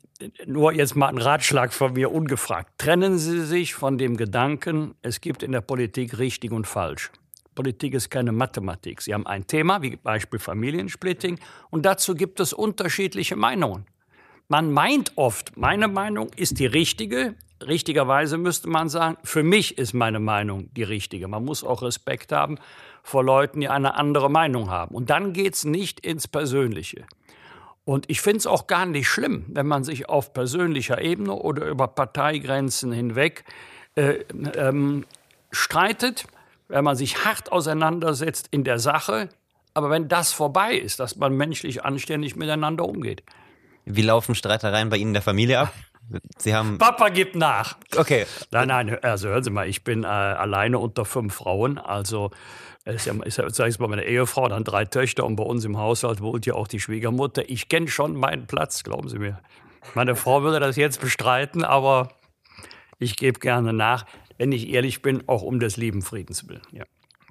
[0.46, 2.72] nur jetzt mal ein Ratschlag von mir ungefragt.
[2.78, 7.12] Trennen Sie sich von dem Gedanken, es gibt in der Politik richtig und falsch.
[7.54, 9.02] Politik ist keine Mathematik.
[9.02, 11.40] Sie haben ein Thema, wie Beispiel Familiensplitting,
[11.70, 13.86] und dazu gibt es unterschiedliche Meinungen.
[14.48, 17.36] Man meint oft, meine Meinung ist die richtige.
[17.68, 21.28] Richtigerweise müsste man sagen, für mich ist meine Meinung die richtige.
[21.28, 22.58] Man muss auch Respekt haben
[23.04, 24.96] vor Leuten, die eine andere Meinung haben.
[24.96, 27.06] Und dann geht es nicht ins Persönliche.
[27.84, 31.66] Und ich finde es auch gar nicht schlimm, wenn man sich auf persönlicher Ebene oder
[31.66, 33.44] über Parteigrenzen hinweg
[33.96, 34.24] äh,
[34.56, 35.06] ähm,
[35.52, 36.26] streitet,
[36.68, 39.30] wenn man sich hart auseinandersetzt in der Sache.
[39.74, 43.24] Aber wenn das vorbei ist, dass man menschlich anständig miteinander umgeht.
[43.86, 45.74] Wie laufen Streitereien bei Ihnen in der Familie ab?
[46.38, 47.78] Sie haben Papa gibt nach.
[47.96, 48.26] Okay.
[48.52, 52.32] Nein, nein, also hören Sie mal, ich bin äh, alleine unter fünf Frauen, also
[52.86, 55.64] ist ja, ist ja sag ich mal, meine Ehefrau, dann drei Töchter und bei uns
[55.66, 57.48] im Haushalt wohnt ja auch die Schwiegermutter.
[57.50, 59.40] Ich kenne schon meinen Platz, glauben Sie mir.
[59.94, 62.10] Meine Frau würde das jetzt bestreiten, aber
[63.00, 64.06] ich gebe gerne nach,
[64.38, 66.62] wenn ich ehrlich bin, auch um des lieben Friedens willen.
[66.72, 66.86] Ja.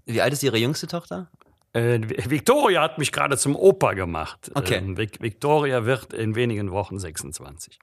[0.06, 1.30] Wie alt ist Ihre jüngste Tochter?
[1.72, 4.50] Äh, Victoria hat mich gerade zum Opa gemacht.
[4.54, 4.76] Okay.
[4.76, 7.78] Ähm, Victoria wird in wenigen Wochen 26.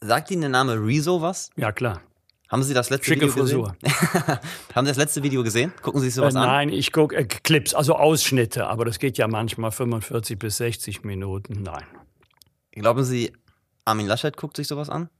[0.00, 1.50] Sagt Ihnen der Name Rezo was?
[1.56, 2.02] Ja, klar.
[2.48, 3.76] Haben Sie das letzte Schicke Video Frisur.
[3.80, 4.38] gesehen?
[4.74, 5.72] Haben Sie das letzte Video gesehen?
[5.82, 6.46] Gucken Sie sich sowas äh, an?
[6.46, 11.04] Nein, ich gucke äh, Clips, also Ausschnitte, aber das geht ja manchmal 45 bis 60
[11.04, 11.62] Minuten.
[11.62, 11.84] Nein.
[12.72, 13.32] Glauben Sie,
[13.84, 15.10] Armin Laschet guckt sich sowas an?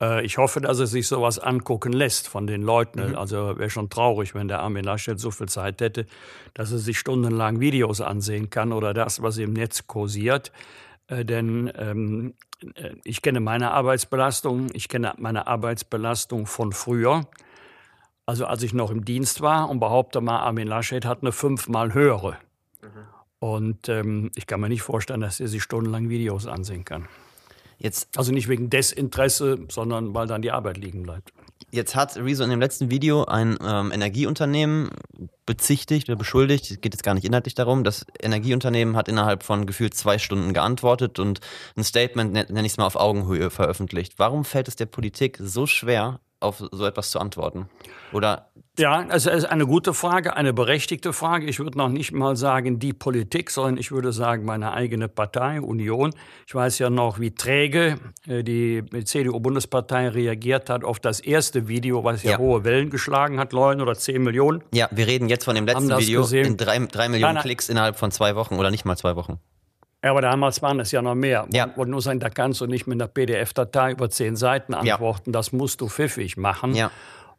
[0.00, 3.10] Äh, ich hoffe, dass er sich sowas angucken lässt von den Leuten.
[3.10, 3.16] Mhm.
[3.16, 6.06] Also wäre schon traurig, wenn der Armin Laschet so viel Zeit hätte,
[6.54, 10.50] dass er sich stundenlang Videos ansehen kann oder das, was im Netz kursiert.
[11.06, 12.53] Äh, denn ähm, äh,
[13.04, 17.26] ich kenne meine Arbeitsbelastung, ich kenne meine Arbeitsbelastung von früher.
[18.26, 21.92] Also als ich noch im Dienst war und behaupte mal, Armin Laschet hat eine fünfmal
[21.92, 22.38] höhere.
[22.80, 22.88] Mhm.
[23.38, 27.06] Und ähm, ich kann mir nicht vorstellen, dass er sich stundenlang Videos ansehen kann.
[27.76, 31.33] Jetzt also nicht wegen Desinteresse, sondern weil dann die Arbeit liegen bleibt.
[31.70, 34.90] Jetzt hat Rezo in dem letzten Video ein ähm, Energieunternehmen
[35.46, 39.66] bezichtigt oder beschuldigt, es geht jetzt gar nicht inhaltlich darum, das Energieunternehmen hat innerhalb von
[39.66, 41.40] gefühlt zwei Stunden geantwortet und
[41.76, 44.14] ein Statement, nenne ich es mal auf Augenhöhe, veröffentlicht.
[44.18, 47.68] Warum fällt es der Politik so schwer, auf so etwas zu antworten?
[48.12, 51.46] Oder ja, also es ist eine gute Frage, eine berechtigte Frage.
[51.46, 55.60] Ich würde noch nicht mal sagen die Politik, sondern ich würde sagen meine eigene Partei,
[55.60, 56.12] Union.
[56.46, 62.02] Ich weiß ja noch, wie träge äh, die CDU-Bundespartei reagiert hat auf das erste Video,
[62.02, 64.64] was ja, ja, hohe Wellen geschlagen hat, neun oder zehn Millionen.
[64.72, 66.46] Ja, wir reden jetzt von dem letzten Video gesehen.
[66.46, 67.42] in drei, drei Millionen nein, nein.
[67.42, 69.38] Klicks innerhalb von zwei Wochen oder nicht mal zwei Wochen.
[70.04, 71.46] Ja, aber damals waren es ja noch mehr.
[71.50, 71.70] Ja.
[71.76, 75.30] Und nur sagen, da kannst du nicht mit einer PDF-Datei über zehn Seiten antworten.
[75.30, 75.32] Ja.
[75.32, 76.74] Das musst du pfiffig machen.
[76.74, 76.90] Ja.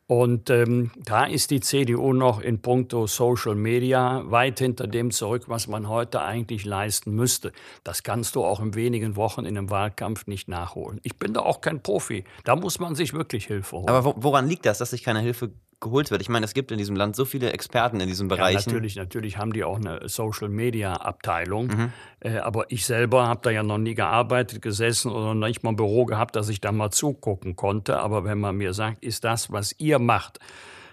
[0.08, 5.46] Und ähm, da ist die CDU noch in puncto Social Media weit hinter dem zurück,
[5.48, 7.52] was man heute eigentlich leisten müsste.
[7.84, 11.00] Das kannst du auch in wenigen Wochen in einem Wahlkampf nicht nachholen.
[11.02, 12.24] Ich bin da auch kein Profi.
[12.44, 13.90] Da muss man sich wirklich Hilfe holen.
[13.90, 16.22] Aber woran liegt das, dass sich keine Hilfe geholt wird.
[16.22, 18.56] Ich meine, es gibt in diesem Land so viele Experten in diesem Bereich.
[18.56, 21.68] Ja, natürlich, natürlich haben die auch eine Social Media Abteilung.
[21.68, 21.94] Mhm.
[22.20, 25.72] Äh, aber ich selber habe da ja noch nie gearbeitet, gesessen oder noch nicht mal
[25.72, 28.00] ein Büro gehabt, dass ich da mal zugucken konnte.
[28.00, 30.40] Aber wenn man mir sagt, ist das, was ihr macht,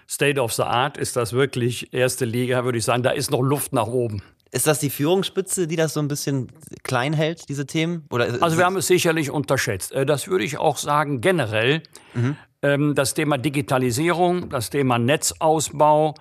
[0.09, 3.41] State of the Art, ist das wirklich erste Liga, würde ich sagen, da ist noch
[3.41, 4.21] Luft nach oben.
[4.51, 6.51] Ist das die Führungsspitze, die das so ein bisschen
[6.83, 8.05] klein hält, diese Themen?
[8.11, 9.91] Oder also wir haben es sicherlich unterschätzt.
[9.93, 11.81] Äh, das würde ich auch sagen generell.
[12.13, 12.37] Mhm.
[12.63, 16.15] Ähm, das Thema Digitalisierung, das Thema Netzausbau.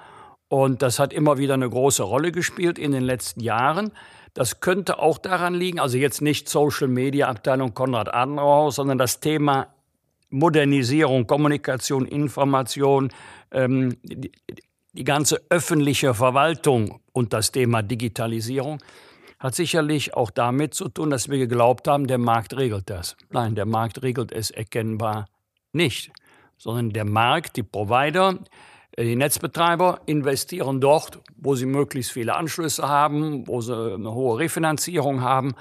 [0.49, 3.93] Und das hat immer wieder eine große Rolle gespielt in den letzten Jahren.
[4.35, 9.21] Das könnte auch daran liegen, also jetzt nicht Social Media Abteilung Konrad Adenauer, sondern das
[9.21, 9.69] Thema
[10.31, 13.11] Modernisierung, Kommunikation, Information,
[13.51, 14.33] ähm, die,
[14.95, 18.83] die ganze öffentliche Verwaltung und das Thema Digitalisierung
[19.39, 23.17] hat sicherlich auch damit zu tun, dass wir geglaubt haben, der Markt regelt das.
[23.31, 25.27] Nein, der Markt regelt es erkennbar
[25.73, 26.13] nicht
[26.63, 28.39] sondern der Markt, die Provider,
[28.93, 34.39] äh, die Netzbetreiber investieren dort, wo sie möglichst viele Anschlüsse haben, wo sie eine hohe
[34.39, 35.55] Refinanzierung haben.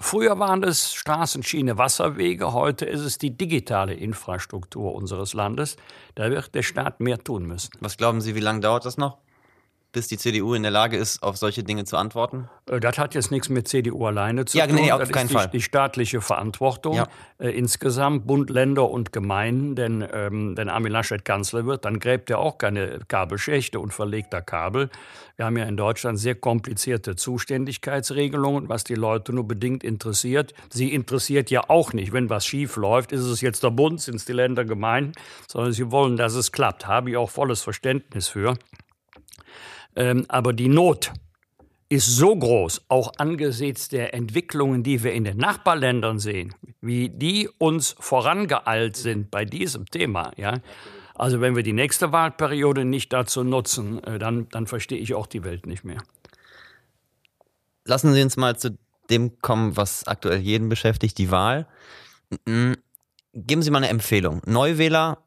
[0.00, 5.76] Früher waren es Straßen, Schiene, Wasserwege, heute ist es die digitale Infrastruktur unseres Landes.
[6.14, 7.70] Da wird der Staat mehr tun müssen.
[7.80, 9.18] Was glauben Sie, wie lange dauert das noch?
[9.92, 12.48] Bis die CDU in der Lage ist, auf solche Dinge zu antworten?
[12.68, 14.76] Äh, das hat jetzt nichts mit CDU alleine zu ja, tun.
[14.76, 15.48] Nee, auf das keinen ist die, Fall.
[15.48, 17.08] die staatliche Verantwortung ja.
[17.38, 19.76] äh, insgesamt, Bund, Länder und Gemeinden.
[19.76, 24.32] Denn ähm, wenn Armin Laschet Kanzler wird, dann gräbt er auch keine Kabelschächte und verlegt
[24.32, 24.90] da Kabel.
[25.36, 30.54] Wir haben ja in Deutschland sehr komplizierte Zuständigkeitsregelungen, was die Leute nur bedingt interessiert.
[30.70, 34.16] Sie interessiert ja auch nicht, wenn was schief läuft, ist es jetzt der Bund, sind
[34.16, 35.12] es die Länder, Gemeinden,
[35.48, 36.86] sondern sie wollen, dass es klappt.
[36.86, 38.54] Habe ich auch volles Verständnis für.
[39.96, 41.12] Ähm, aber die Not
[41.88, 47.50] ist so groß, auch angesichts der Entwicklungen, die wir in den Nachbarländern sehen, wie die
[47.58, 50.32] uns vorangeeilt sind bei diesem Thema.
[50.38, 50.60] Ja?
[51.14, 55.26] Also wenn wir die nächste Wahlperiode nicht dazu nutzen, äh, dann, dann verstehe ich auch
[55.26, 56.02] die Welt nicht mehr.
[57.84, 58.78] Lassen Sie uns mal zu
[59.10, 61.66] dem kommen, was aktuell jeden beschäftigt, die Wahl.
[62.46, 64.40] Geben Sie mal eine Empfehlung.
[64.46, 65.18] Neuwähler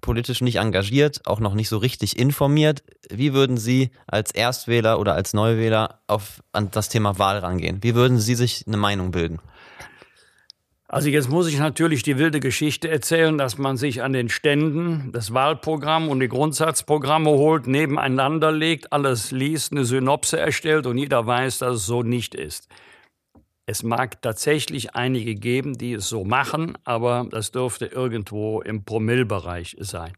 [0.00, 2.82] politisch nicht engagiert, auch noch nicht so richtig informiert.
[3.10, 7.82] Wie würden Sie als Erstwähler oder als Neuwähler auf, an das Thema Wahl rangehen?
[7.82, 9.40] Wie würden Sie sich eine Meinung bilden?
[10.92, 15.10] Also jetzt muss ich natürlich die wilde Geschichte erzählen, dass man sich an den Ständen
[15.12, 21.26] das Wahlprogramm und die Grundsatzprogramme holt, nebeneinander legt, alles liest, eine Synopse erstellt und jeder
[21.26, 22.68] weiß, dass es so nicht ist.
[23.64, 29.76] Es mag tatsächlich einige geben, die es so machen, aber das dürfte irgendwo im Promillbereich
[29.78, 30.12] sein.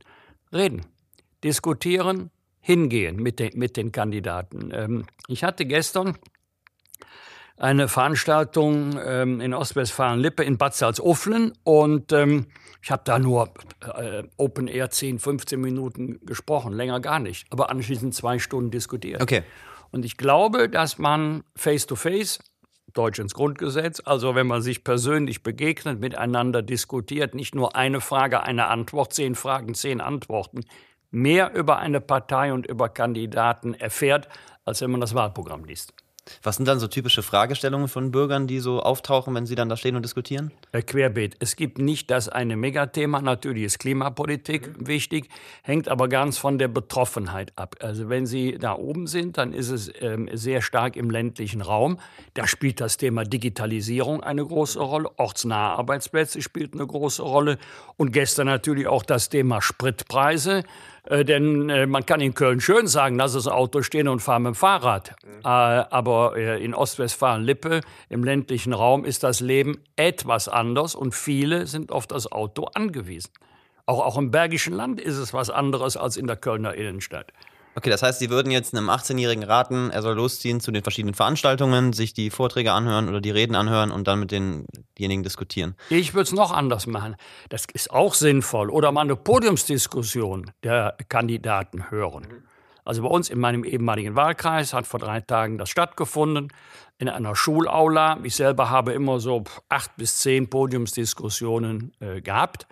[0.52, 0.86] Reden,
[1.42, 2.30] diskutieren,
[2.60, 4.70] hingehen mit den, mit den Kandidaten.
[4.72, 6.16] Ähm, ich hatte gestern
[7.58, 12.46] eine Veranstaltung ähm, in Ostwestfalen-Lippe in Bad Salzuflen und ähm,
[12.82, 17.70] ich habe da nur äh, Open Air 10, 15 Minuten gesprochen, länger gar nicht, aber
[17.70, 19.22] anschließend zwei Stunden diskutiert.
[19.22, 19.42] Okay.
[19.90, 22.53] Und ich glaube, dass man face-to-face -face
[22.94, 24.00] Deutsch ins Grundgesetz.
[24.04, 29.34] Also wenn man sich persönlich begegnet, miteinander diskutiert, nicht nur eine Frage, eine Antwort, zehn
[29.34, 30.64] Fragen, zehn Antworten,
[31.10, 34.28] mehr über eine Partei und über Kandidaten erfährt,
[34.64, 35.92] als wenn man das Wahlprogramm liest.
[36.42, 39.76] Was sind dann so typische Fragestellungen von Bürgern, die so auftauchen, wenn sie dann da
[39.76, 40.52] stehen und diskutieren?
[40.72, 41.36] Querbeet.
[41.40, 43.20] Es gibt nicht das eine Megathema.
[43.20, 44.86] Natürlich ist Klimapolitik mhm.
[44.86, 45.28] wichtig,
[45.62, 47.76] hängt aber ganz von der Betroffenheit ab.
[47.80, 51.98] Also wenn Sie da oben sind, dann ist es ähm, sehr stark im ländlichen Raum.
[52.34, 55.10] Da spielt das Thema Digitalisierung eine große Rolle.
[55.18, 57.58] Ortsnahe Arbeitsplätze spielt eine große Rolle.
[57.96, 60.64] Und gestern natürlich auch das Thema Spritpreise.
[61.04, 64.38] Äh, denn äh, man kann in Köln schön sagen, lass das Auto stehen und fahr
[64.38, 65.14] mit dem Fahrrad.
[65.22, 65.40] Mhm.
[65.44, 71.66] Äh, aber äh, in Ostwestfalen-Lippe, im ländlichen Raum, ist das Leben etwas anders und viele
[71.66, 73.30] sind auf das Auto angewiesen.
[73.86, 77.32] Auch, auch im Bergischen Land ist es was anderes als in der Kölner Innenstadt.
[77.76, 81.14] Okay, das heißt, Sie würden jetzt einem 18-Jährigen raten, er soll losziehen zu den verschiedenen
[81.14, 85.74] Veranstaltungen, sich die Vorträge anhören oder die Reden anhören und dann mit denjenigen diskutieren.
[85.90, 87.16] Ich würde es noch anders machen.
[87.48, 88.70] Das ist auch sinnvoll.
[88.70, 92.44] Oder mal eine Podiumsdiskussion der Kandidaten hören.
[92.84, 96.52] Also bei uns in meinem ehemaligen Wahlkreis hat vor drei Tagen das stattgefunden
[96.98, 98.18] in einer Schulaula.
[98.22, 102.66] Ich selber habe immer so acht bis zehn Podiumsdiskussionen äh, gehabt.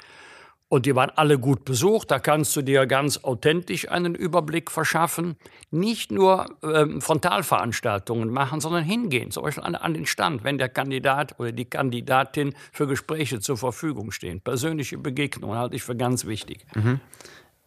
[0.73, 2.11] Und die waren alle gut besucht.
[2.11, 5.37] Da kannst du dir ganz authentisch einen Überblick verschaffen.
[5.71, 10.71] Nicht nur ähm, Frontalveranstaltungen machen, sondern hingehen, zum Beispiel an, an, den Stand, wenn der
[10.71, 14.41] Kandidat oder die Kandidatin für Gespräche zur Verfügung stehen.
[14.41, 16.65] Persönliche Begegnungen halte ich für ganz wichtig.
[16.75, 17.01] Mhm.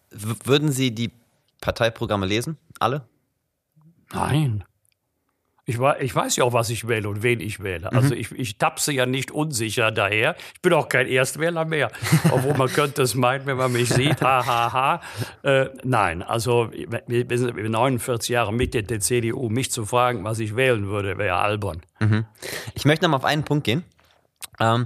[0.09, 1.11] Würden Sie die
[1.61, 2.57] Parteiprogramme lesen?
[2.79, 3.07] Alle?
[4.13, 4.63] Nein.
[5.67, 7.91] Ich, ich, weiß ja auch, was ich wähle und wen ich wähle.
[7.91, 8.21] Also mhm.
[8.21, 10.35] ich, ich tapse ja nicht unsicher daher.
[10.53, 11.91] Ich bin auch kein Erstwähler mehr.
[12.31, 14.21] Obwohl man könnte es meinen, wenn man mich sieht.
[14.21, 15.01] Ha, ha, ha.
[15.41, 19.49] Äh, nein, also wir sind 49 Jahre Mitglied der CDU.
[19.49, 21.81] Mich zu fragen, was ich wählen würde, wäre albern.
[21.99, 22.25] Mhm.
[22.75, 23.83] Ich möchte noch mal auf einen Punkt gehen.
[24.59, 24.85] Ähm,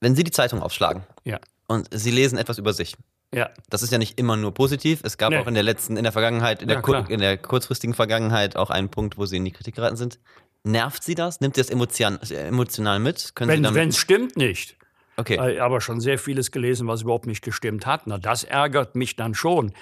[0.00, 1.40] wenn Sie die Zeitung aufschlagen ja.
[1.66, 2.96] und Sie lesen etwas über sich,
[3.34, 3.50] ja.
[3.70, 5.00] Das ist ja nicht immer nur positiv.
[5.04, 5.38] Es gab nee.
[5.38, 8.70] auch in der letzten, in der Vergangenheit, in der, ja, in der kurzfristigen Vergangenheit auch
[8.70, 10.18] einen Punkt, wo sie in die Kritik geraten sind.
[10.64, 11.40] Nervt sie das?
[11.40, 13.32] Nimmt sie das emotional, emotional mit?
[13.36, 14.76] Wenn es stimmt, nicht.
[15.16, 15.36] Okay.
[15.36, 18.06] Äh, aber schon sehr vieles gelesen, was überhaupt nicht gestimmt hat.
[18.06, 19.72] Na, das ärgert mich dann schon.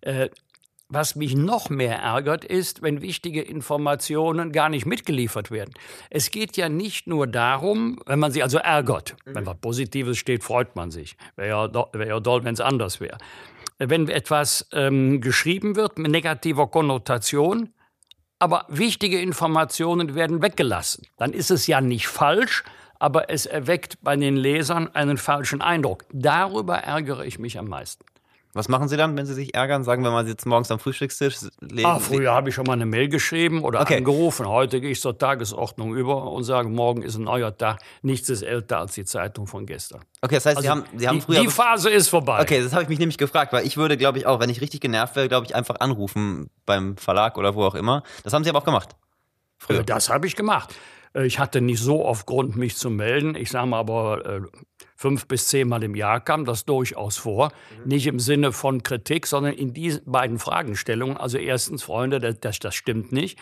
[0.00, 0.28] Äh,
[0.88, 5.72] was mich noch mehr ärgert, ist, wenn wichtige Informationen gar nicht mitgeliefert werden.
[6.10, 9.16] Es geht ja nicht nur darum, wenn man sie also ärgert.
[9.24, 11.16] Wenn was Positives steht, freut man sich.
[11.34, 13.18] Wäre ja, wär ja doll, wenn es anders wäre.
[13.78, 17.70] Wenn etwas ähm, geschrieben wird mit negativer Konnotation,
[18.38, 22.64] aber wichtige Informationen werden weggelassen, dann ist es ja nicht falsch,
[22.98, 26.04] aber es erweckt bei den Lesern einen falschen Eindruck.
[26.12, 28.04] Darüber ärgere ich mich am meisten.
[28.56, 29.84] Was machen Sie dann, wenn Sie sich ärgern?
[29.84, 31.36] Sagen wir mal, Sie sitzen morgens am Frühstückstisch.
[31.60, 33.98] Lesen ah, früher habe ich schon mal eine Mail geschrieben oder okay.
[33.98, 34.48] angerufen.
[34.48, 37.80] Heute gehe ich zur Tagesordnung über und sage, morgen ist ein neuer Tag.
[38.00, 40.00] Nichts ist älter als die Zeitung von gestern.
[40.22, 41.40] Okay, das heißt, also Sie haben, Sie haben die, früher.
[41.40, 42.40] Die Phase ist vorbei.
[42.40, 44.62] Okay, das habe ich mich nämlich gefragt, weil ich würde, glaube ich, auch, wenn ich
[44.62, 48.04] richtig genervt wäre, glaube ich, einfach anrufen beim Verlag oder wo auch immer.
[48.24, 48.96] Das haben Sie aber auch gemacht.
[49.58, 49.84] Früher.
[49.84, 50.74] Das habe ich gemacht.
[51.12, 53.34] Äh, ich hatte nicht so oft Grund, mich zu melden.
[53.34, 54.40] Ich sage mal aber, äh,
[54.96, 57.52] fünf bis zehnmal im Jahr kam das durchaus vor.
[57.82, 57.88] Mhm.
[57.88, 61.16] Nicht im Sinne von Kritik, sondern in diesen beiden Fragestellungen.
[61.16, 63.38] Also erstens, Freunde, das, das stimmt nicht.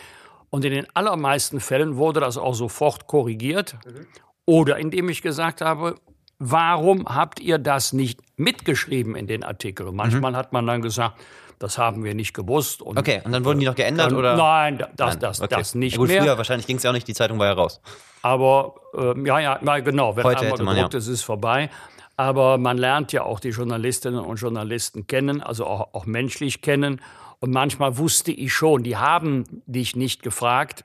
[0.51, 3.77] Und in den allermeisten Fällen wurde das auch sofort korrigiert.
[3.87, 4.07] Mhm.
[4.47, 5.95] Oder indem ich gesagt habe,
[6.39, 9.95] warum habt ihr das nicht mitgeschrieben in den Artikeln?
[9.95, 10.37] Manchmal mhm.
[10.37, 11.21] hat man dann gesagt,
[11.65, 12.83] das haben wir nicht gewusst.
[12.83, 14.11] Und, okay, und dann wurden die noch geändert?
[14.11, 14.37] Dann, oder?
[14.37, 15.21] Nein, das, nein.
[15.21, 15.55] Das, okay.
[15.57, 16.23] das nicht ja, gut, mehr.
[16.23, 17.81] Früher wahrscheinlich ging es ja auch nicht, die Zeitung war ja raus.
[18.21, 20.99] Aber ähm, ja, ja, ja, genau, wenn Heute einmal gedruckt ja.
[20.99, 21.71] ist, ist es vorbei.
[22.17, 27.01] Aber man lernt ja auch die Journalistinnen und Journalisten kennen, also auch, auch menschlich kennen.
[27.41, 30.85] Und manchmal wusste ich schon, die haben dich nicht gefragt.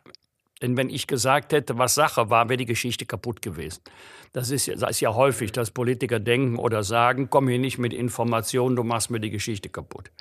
[0.62, 3.82] Denn wenn ich gesagt hätte, was Sache war, wäre die Geschichte kaputt gewesen.
[4.32, 7.94] Das ist, das ist ja häufig, dass Politiker denken oder sagen, komm hier nicht mit
[7.94, 10.12] Informationen, du machst mir die Geschichte kaputt.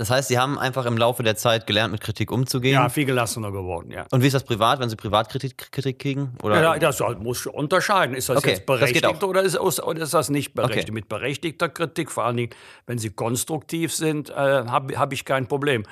[0.00, 2.72] Das heißt, Sie haben einfach im Laufe der Zeit gelernt, mit Kritik umzugehen?
[2.72, 4.06] Ja, viel gelassener geworden, ja.
[4.10, 6.32] Und wie ist das privat, wenn Sie Privatkritik Kritik kriegen?
[6.42, 6.62] Oder?
[6.62, 8.14] Ja, das muss unterscheiden.
[8.14, 10.84] Ist das okay, jetzt berechtigt das oder, ist, oder, ist, das nicht berechtigt?
[10.84, 10.92] Okay.
[10.92, 12.50] Mit berechtigter Kritik, vor allen Dingen,
[12.86, 15.84] wenn sie konstruktiv sind, äh, habe hab ich kein Problem.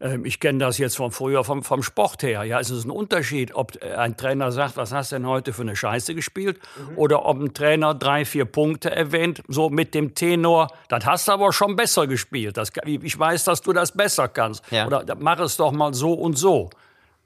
[0.00, 2.44] Ähm, ich kenne das jetzt von früher vom, vom Sport her.
[2.44, 5.62] Ja, es ist ein Unterschied, ob ein Trainer sagt, was hast du denn heute für
[5.62, 6.58] eine Scheiße gespielt?
[6.76, 6.98] Mhm.
[6.98, 11.32] Oder ob ein Trainer drei, vier Punkte erwähnt, so mit dem Tenor, das hast du
[11.32, 12.56] aber schon besser gespielt.
[12.56, 14.64] Das, ich weiß, dass du das besser kannst.
[14.70, 14.86] Ja.
[14.86, 16.70] Oder mach es doch mal so und so.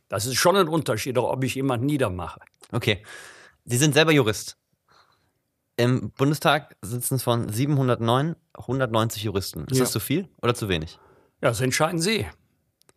[0.09, 2.41] Das ist schon ein Unterschied, ob ich jemanden niedermache.
[2.73, 3.03] Okay.
[3.65, 4.57] Sie sind selber Jurist.
[5.77, 9.65] Im Bundestag sitzen es von 709 190 Juristen.
[9.71, 9.85] Ist ja.
[9.85, 10.99] das zu viel oder zu wenig?
[11.41, 12.27] Ja, das entscheiden Sie.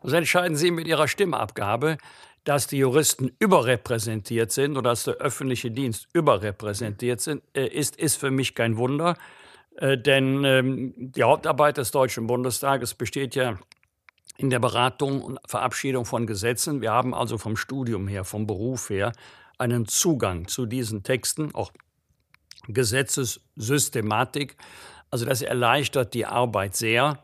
[0.01, 1.97] Das entscheiden Sie mit Ihrer Stimmabgabe,
[2.43, 8.15] dass die Juristen überrepräsentiert sind oder dass der öffentliche Dienst überrepräsentiert sind, äh, ist, ist
[8.15, 9.15] für mich kein Wunder.
[9.77, 13.59] Äh, denn ähm, die Hauptarbeit des Deutschen Bundestages besteht ja
[14.37, 16.81] in der Beratung und Verabschiedung von Gesetzen.
[16.81, 19.11] Wir haben also vom Studium her, vom Beruf her
[19.59, 21.71] einen Zugang zu diesen Texten, auch
[22.67, 24.57] Gesetzessystematik.
[25.11, 27.19] Also das erleichtert die Arbeit sehr.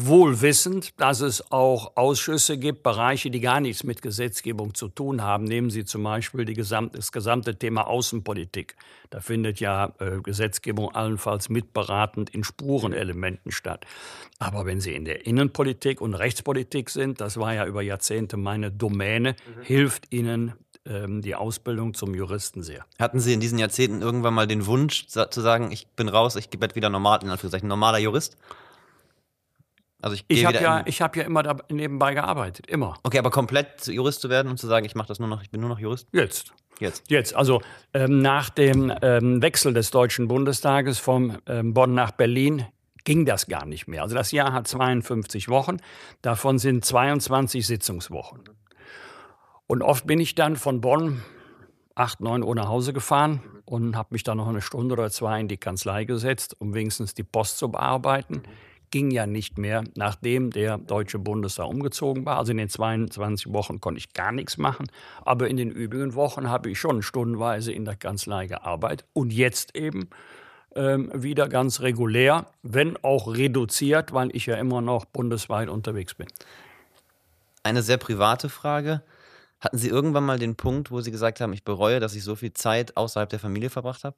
[0.00, 5.22] Wohl wissend, dass es auch Ausschüsse gibt, Bereiche, die gar nichts mit Gesetzgebung zu tun
[5.22, 5.42] haben.
[5.42, 8.76] Nehmen Sie zum Beispiel gesamte, das gesamte Thema Außenpolitik.
[9.10, 13.86] Da findet ja äh, Gesetzgebung allenfalls mitberatend in Spurenelementen statt.
[14.38, 18.70] Aber wenn Sie in der Innenpolitik und Rechtspolitik sind, das war ja über Jahrzehnte meine
[18.70, 19.62] Domäne, mhm.
[19.62, 20.52] hilft Ihnen
[20.86, 22.86] ähm, die Ausbildung zum Juristen sehr.
[23.00, 26.48] Hatten Sie in diesen Jahrzehnten irgendwann mal den Wunsch zu sagen, ich bin raus, ich
[26.56, 28.36] werde wieder normal, in Anführungszeichen, normaler Jurist?
[30.00, 32.94] Also ich, ich habe ja, hab ja immer nebenbei gearbeitet, immer.
[33.02, 35.50] Okay, aber komplett Jurist zu werden und zu sagen, ich mache das nur noch, ich
[35.50, 36.06] bin nur noch Jurist?
[36.12, 36.52] Jetzt.
[36.78, 37.10] Jetzt.
[37.10, 37.34] Jetzt.
[37.34, 37.60] Also
[37.92, 42.66] ähm, nach dem ähm, Wechsel des Deutschen Bundestages von ähm, Bonn nach Berlin
[43.02, 44.02] ging das gar nicht mehr.
[44.02, 45.78] Also das Jahr hat 52 Wochen,
[46.22, 48.44] davon sind 22 Sitzungswochen.
[49.66, 51.22] Und oft bin ich dann von Bonn
[51.96, 55.40] 8, 9 Uhr nach Hause gefahren und habe mich dann noch eine Stunde oder zwei
[55.40, 58.42] in die Kanzlei gesetzt, um wenigstens die Post zu bearbeiten
[58.90, 62.38] ging ja nicht mehr, nachdem der Deutsche Bundestag umgezogen war.
[62.38, 64.86] Also in den 22 Wochen konnte ich gar nichts machen.
[65.24, 69.06] Aber in den übrigen Wochen habe ich schon stundenweise in der Kanzlei gearbeitet.
[69.12, 70.08] Und jetzt eben
[70.74, 76.26] ähm, wieder ganz regulär, wenn auch reduziert, weil ich ja immer noch bundesweit unterwegs bin.
[77.62, 79.02] Eine sehr private Frage.
[79.60, 82.36] Hatten Sie irgendwann mal den Punkt, wo Sie gesagt haben, ich bereue, dass ich so
[82.36, 84.16] viel Zeit außerhalb der Familie verbracht habe?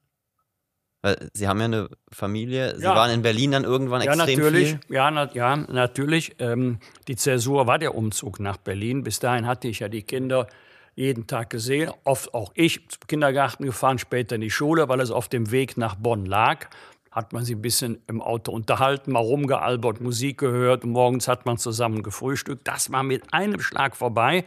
[1.03, 2.95] Weil Sie haben ja eine Familie, Sie ja.
[2.95, 4.69] waren in Berlin dann irgendwann ja, extrem natürlich.
[4.71, 4.81] viel.
[4.95, 6.37] Ja, na, ja, natürlich.
[6.39, 6.79] Ähm,
[7.09, 9.03] die Zäsur war der Umzug nach Berlin.
[9.03, 10.47] Bis dahin hatte ich ja die Kinder
[10.95, 15.11] jeden Tag gesehen, oft auch ich zum Kindergarten gefahren, später in die Schule, weil es
[15.11, 16.67] auf dem Weg nach Bonn lag.
[17.11, 21.47] Hat man sie ein bisschen im Auto unterhalten, mal rumgealbert, Musik gehört und morgens hat
[21.47, 22.69] man zusammen gefrühstückt.
[22.69, 24.45] Das war mit einem Schlag vorbei,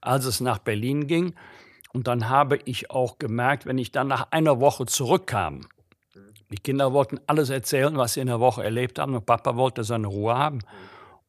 [0.00, 1.34] als es nach Berlin ging.
[1.92, 5.60] Und dann habe ich auch gemerkt, wenn ich dann nach einer Woche zurückkam,
[6.52, 9.14] die Kinder wollten alles erzählen, was sie in der Woche erlebt haben.
[9.14, 10.60] Und Papa wollte seine Ruhe haben.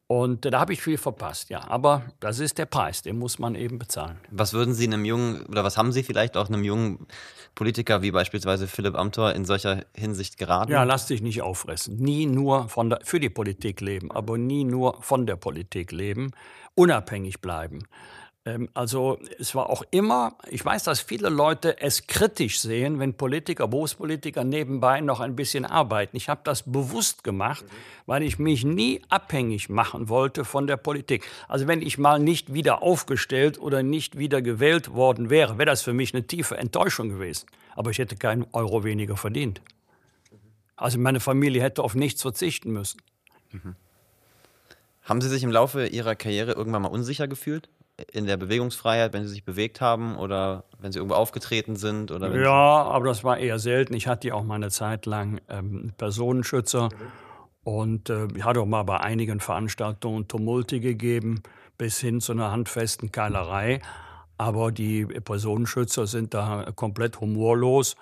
[0.06, 1.66] Und da habe ich viel verpasst, ja.
[1.66, 4.18] Aber das ist der Preis, den muss man eben bezahlen.
[4.30, 7.06] Was würden Sie einem jungen, oder was haben Sie vielleicht auch einem jungen
[7.54, 10.70] Politiker wie beispielsweise Philipp Amthor in solcher Hinsicht geraten?
[10.70, 11.96] Ja, lass dich nicht auffressen.
[11.96, 16.32] Nie nur von der, für die Politik leben, aber nie nur von der Politik leben.
[16.74, 17.84] Unabhängig bleiben.
[18.46, 23.14] Ähm, also es war auch immer, ich weiß, dass viele Leute es kritisch sehen, wenn
[23.14, 26.16] Politiker, Berufspolitiker nebenbei noch ein bisschen arbeiten.
[26.16, 27.64] Ich habe das bewusst gemacht,
[28.06, 31.24] weil ich mich nie abhängig machen wollte von der Politik.
[31.48, 35.82] Also wenn ich mal nicht wieder aufgestellt oder nicht wieder gewählt worden wäre, wäre das
[35.82, 37.46] für mich eine tiefe Enttäuschung gewesen.
[37.76, 39.62] Aber ich hätte keinen Euro weniger verdient.
[40.76, 43.00] Also meine Familie hätte auf nichts verzichten müssen.
[43.52, 43.76] Mhm.
[45.02, 47.68] Haben Sie sich im Laufe Ihrer Karriere irgendwann mal unsicher gefühlt?
[48.12, 52.10] In der Bewegungsfreiheit, wenn sie sich bewegt haben oder wenn sie irgendwo aufgetreten sind?
[52.10, 53.94] Oder ja, aber das war eher selten.
[53.94, 56.88] Ich hatte ja auch mal eine Zeit lang ähm, Personenschützer
[57.62, 61.42] und äh, ich hatte auch mal bei einigen Veranstaltungen Tumulte gegeben,
[61.78, 63.80] bis hin zu einer handfesten Keilerei.
[64.36, 67.96] Aber die Personenschützer sind da komplett humorlos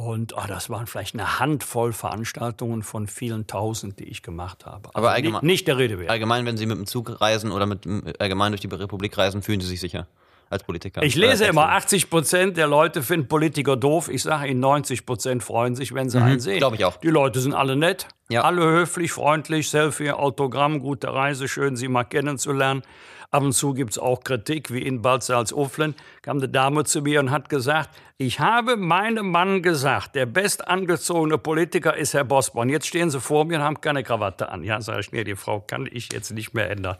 [0.00, 4.88] und oh, das waren vielleicht eine Handvoll Veranstaltungen von vielen tausend, die ich gemacht habe.
[4.88, 6.08] Also Aber allgemein, nicht der Rede wert.
[6.08, 7.86] Allgemein, wenn Sie mit dem Zug reisen oder mit,
[8.18, 10.06] allgemein durch die Republik reisen, fühlen Sie sich sicher
[10.48, 11.02] als Politiker?
[11.02, 14.08] Ich lese immer, 80 Prozent der Leute finden Politiker doof.
[14.08, 16.58] Ich sage Ihnen, 90 Prozent freuen sich, wenn sie mhm, einen sehen.
[16.58, 16.96] Glaube ich auch.
[16.96, 18.40] Die Leute sind alle nett, ja.
[18.40, 22.82] alle höflich, freundlich, Selfie, Autogramm, gute Reise, schön, Sie mal kennenzulernen.
[23.32, 27.00] Ab und zu gibt es auch Kritik, wie in Bad Salzuflen kam eine Dame zu
[27.00, 32.68] mir und hat gesagt, ich habe meinem Mann gesagt, der bestangezogene Politiker ist Herr Bosborn.
[32.68, 34.64] Jetzt stehen Sie vor mir und haben keine Krawatte an.
[34.64, 36.96] Ja, sage ich, nee, die Frau kann ich jetzt nicht mehr ändern.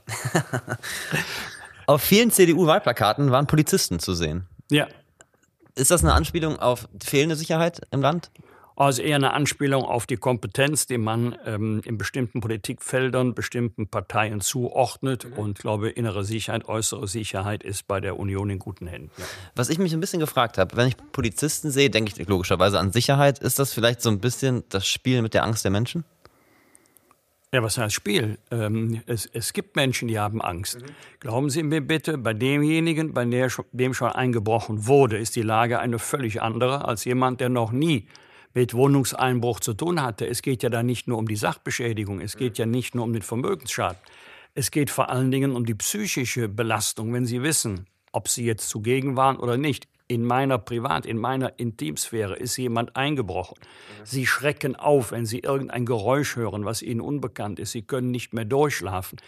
[1.87, 4.47] Auf vielen CDU-Wahlplakaten waren Polizisten zu sehen.
[4.71, 4.87] Ja.
[5.75, 8.31] Ist das eine Anspielung auf fehlende Sicherheit im Land?
[8.81, 14.41] Also eher eine Anspielung auf die Kompetenz, die man ähm, in bestimmten Politikfeldern bestimmten Parteien
[14.41, 15.27] zuordnet.
[15.27, 15.33] Mhm.
[15.35, 19.11] Und glaube, innere Sicherheit, äußere Sicherheit ist bei der Union in guten Händen.
[19.19, 19.25] Ja.
[19.55, 22.91] Was ich mich ein bisschen gefragt habe, wenn ich Polizisten sehe, denke ich logischerweise an
[22.91, 23.39] Sicherheit.
[23.41, 26.05] Ist das vielleicht so ein bisschen das Spiel mit der Angst der Menschen?
[27.53, 28.39] Ja, was heißt Spiel?
[28.51, 30.81] Ähm, es, es, gibt Menschen, die haben Angst.
[30.81, 30.87] Mhm.
[31.19, 35.99] Glauben Sie mir bitte, bei demjenigen, bei dem schon eingebrochen wurde, ist die Lage eine
[35.99, 38.09] völlig andere als jemand, der noch nie
[38.55, 40.27] mit Wohnungseinbruch zu tun hatte.
[40.27, 43.13] Es geht ja da nicht nur um die Sachbeschädigung, es geht ja nicht nur um
[43.13, 43.99] den Vermögensschaden.
[44.55, 48.69] Es geht vor allen Dingen um die psychische Belastung, wenn Sie wissen, ob Sie jetzt
[48.69, 49.87] zugegen waren oder nicht.
[50.09, 53.57] In meiner Privat-, in meiner Intimsphäre ist jemand eingebrochen.
[54.03, 57.71] Sie schrecken auf, wenn Sie irgendein Geräusch hören, was Ihnen unbekannt ist.
[57.71, 59.21] Sie können nicht mehr durchschlafen.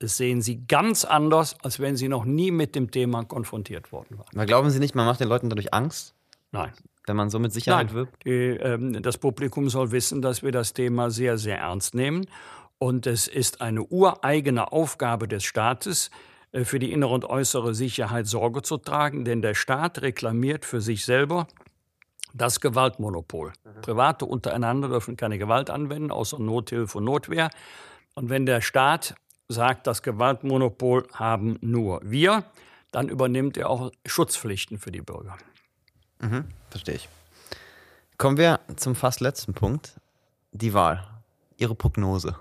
[0.00, 4.18] Das sehen Sie ganz anders, als wenn Sie noch nie mit dem Thema konfrontiert worden
[4.18, 4.28] waren.
[4.34, 6.14] Aber glauben Sie nicht, man macht den Leuten dadurch Angst?
[6.52, 6.72] Nein
[7.08, 8.24] wenn man so mit Sicherheit Nein, wirbt?
[8.24, 12.26] Die, ähm, das Publikum soll wissen, dass wir das Thema sehr, sehr ernst nehmen.
[12.78, 16.10] Und es ist eine ureigene Aufgabe des Staates,
[16.52, 20.80] äh, für die innere und äußere Sicherheit Sorge zu tragen, denn der Staat reklamiert für
[20.80, 21.46] sich selber
[22.34, 23.52] das Gewaltmonopol.
[23.64, 23.80] Mhm.
[23.82, 27.50] Private untereinander dürfen keine Gewalt anwenden, außer Nothilfe und Notwehr.
[28.14, 29.14] Und wenn der Staat
[29.48, 32.44] sagt, das Gewaltmonopol haben nur wir,
[32.92, 35.36] dann übernimmt er auch Schutzpflichten für die Bürger.
[36.20, 37.08] Mhm, verstehe ich.
[38.16, 39.92] Kommen wir zum fast letzten Punkt.
[40.52, 41.04] Die Wahl.
[41.56, 42.36] Ihre Prognose.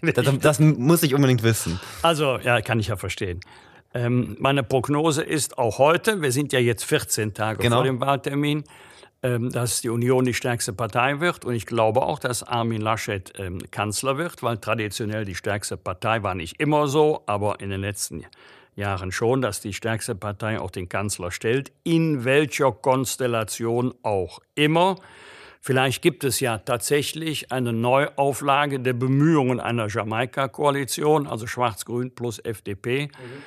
[0.14, 1.78] das, das, muss ich unbedingt wissen.
[2.02, 3.40] Also, ja, kann ich ja verstehen.
[3.94, 7.76] Ähm, meine Prognose ist auch heute, wir sind ja jetzt 14 Tage genau.
[7.76, 8.64] vor dem Wahltermin,
[9.22, 11.44] ähm, dass die Union die stärkste Partei wird.
[11.44, 16.22] Und ich glaube auch, dass Armin Laschet ähm, Kanzler wird, weil traditionell die stärkste Partei
[16.22, 18.32] war nicht immer so, aber in den letzten Jahren
[19.10, 24.96] schon, dass die stärkste Partei auch den Kanzler stellt, in welcher Konstellation auch immer.
[25.60, 33.06] Vielleicht gibt es ja tatsächlich eine Neuauflage der Bemühungen einer Jamaika-Koalition, also Schwarz-Grün plus FDP.
[33.06, 33.42] Mhm.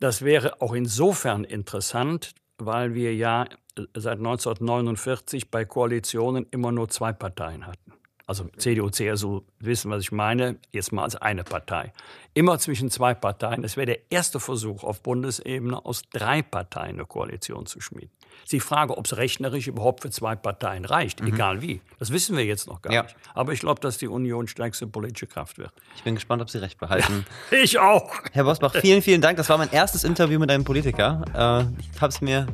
[0.00, 3.46] Das wäre auch insofern interessant, weil wir ja
[3.94, 7.92] seit 1949 bei Koalitionen immer nur zwei Parteien hatten.
[8.26, 11.92] Also CDU, CSU, wissen, was ich meine, jetzt mal als eine Partei.
[12.32, 13.60] Immer zwischen zwei Parteien.
[13.60, 18.10] Das wäre der erste Versuch auf Bundesebene, aus drei Parteien eine Koalition zu schmieden.
[18.46, 21.28] Sie frage, ob es rechnerisch überhaupt für zwei Parteien reicht, mhm.
[21.28, 21.80] egal wie.
[21.98, 23.02] Das wissen wir jetzt noch gar ja.
[23.02, 23.16] nicht.
[23.34, 25.72] Aber ich glaube, dass die Union stärkste politische Kraft wird.
[25.96, 27.26] Ich bin gespannt, ob Sie recht behalten.
[27.50, 28.10] ich auch.
[28.32, 29.36] Herr Bosbach, vielen, vielen Dank.
[29.36, 31.24] Das war mein erstes Interview mit einem Politiker.
[31.34, 32.46] Äh, ich habe es mir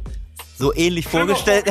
[0.57, 1.66] so ähnlich vorgestellt.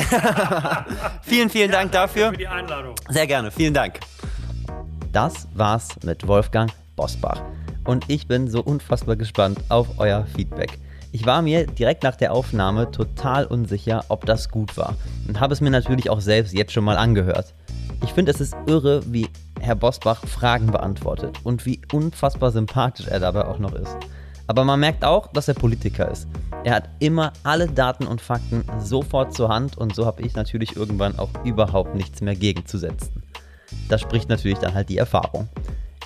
[1.21, 2.31] vielen, vielen Dank dafür.
[2.31, 2.95] Für die Einladung.
[3.09, 3.99] Sehr gerne, vielen Dank.
[5.11, 7.41] Das war's mit Wolfgang Bosbach.
[7.85, 10.77] Und ich bin so unfassbar gespannt auf euer Feedback.
[11.11, 14.95] Ich war mir direkt nach der Aufnahme total unsicher, ob das gut war
[15.27, 17.55] und habe es mir natürlich auch selbst jetzt schon mal angehört.
[18.03, 19.27] Ich finde, es ist irre, wie
[19.59, 23.97] Herr Bosbach Fragen beantwortet und wie unfassbar sympathisch er dabei auch noch ist.
[24.49, 26.27] Aber man merkt auch, dass er Politiker ist.
[26.63, 30.75] Er hat immer alle Daten und Fakten sofort zur Hand und so habe ich natürlich
[30.75, 33.21] irgendwann auch überhaupt nichts mehr gegenzusetzen.
[33.89, 35.47] Das spricht natürlich dann halt die Erfahrung.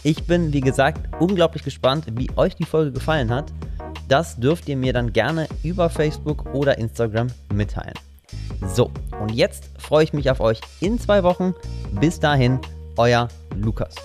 [0.03, 3.53] Ich bin, wie gesagt, unglaublich gespannt, wie euch die Folge gefallen hat.
[4.09, 7.93] Das dürft ihr mir dann gerne über Facebook oder Instagram mitteilen.
[8.67, 8.91] So,
[9.21, 11.53] und jetzt freue ich mich auf euch in zwei Wochen.
[11.93, 12.59] Bis dahin,
[12.97, 13.95] euer Lukas.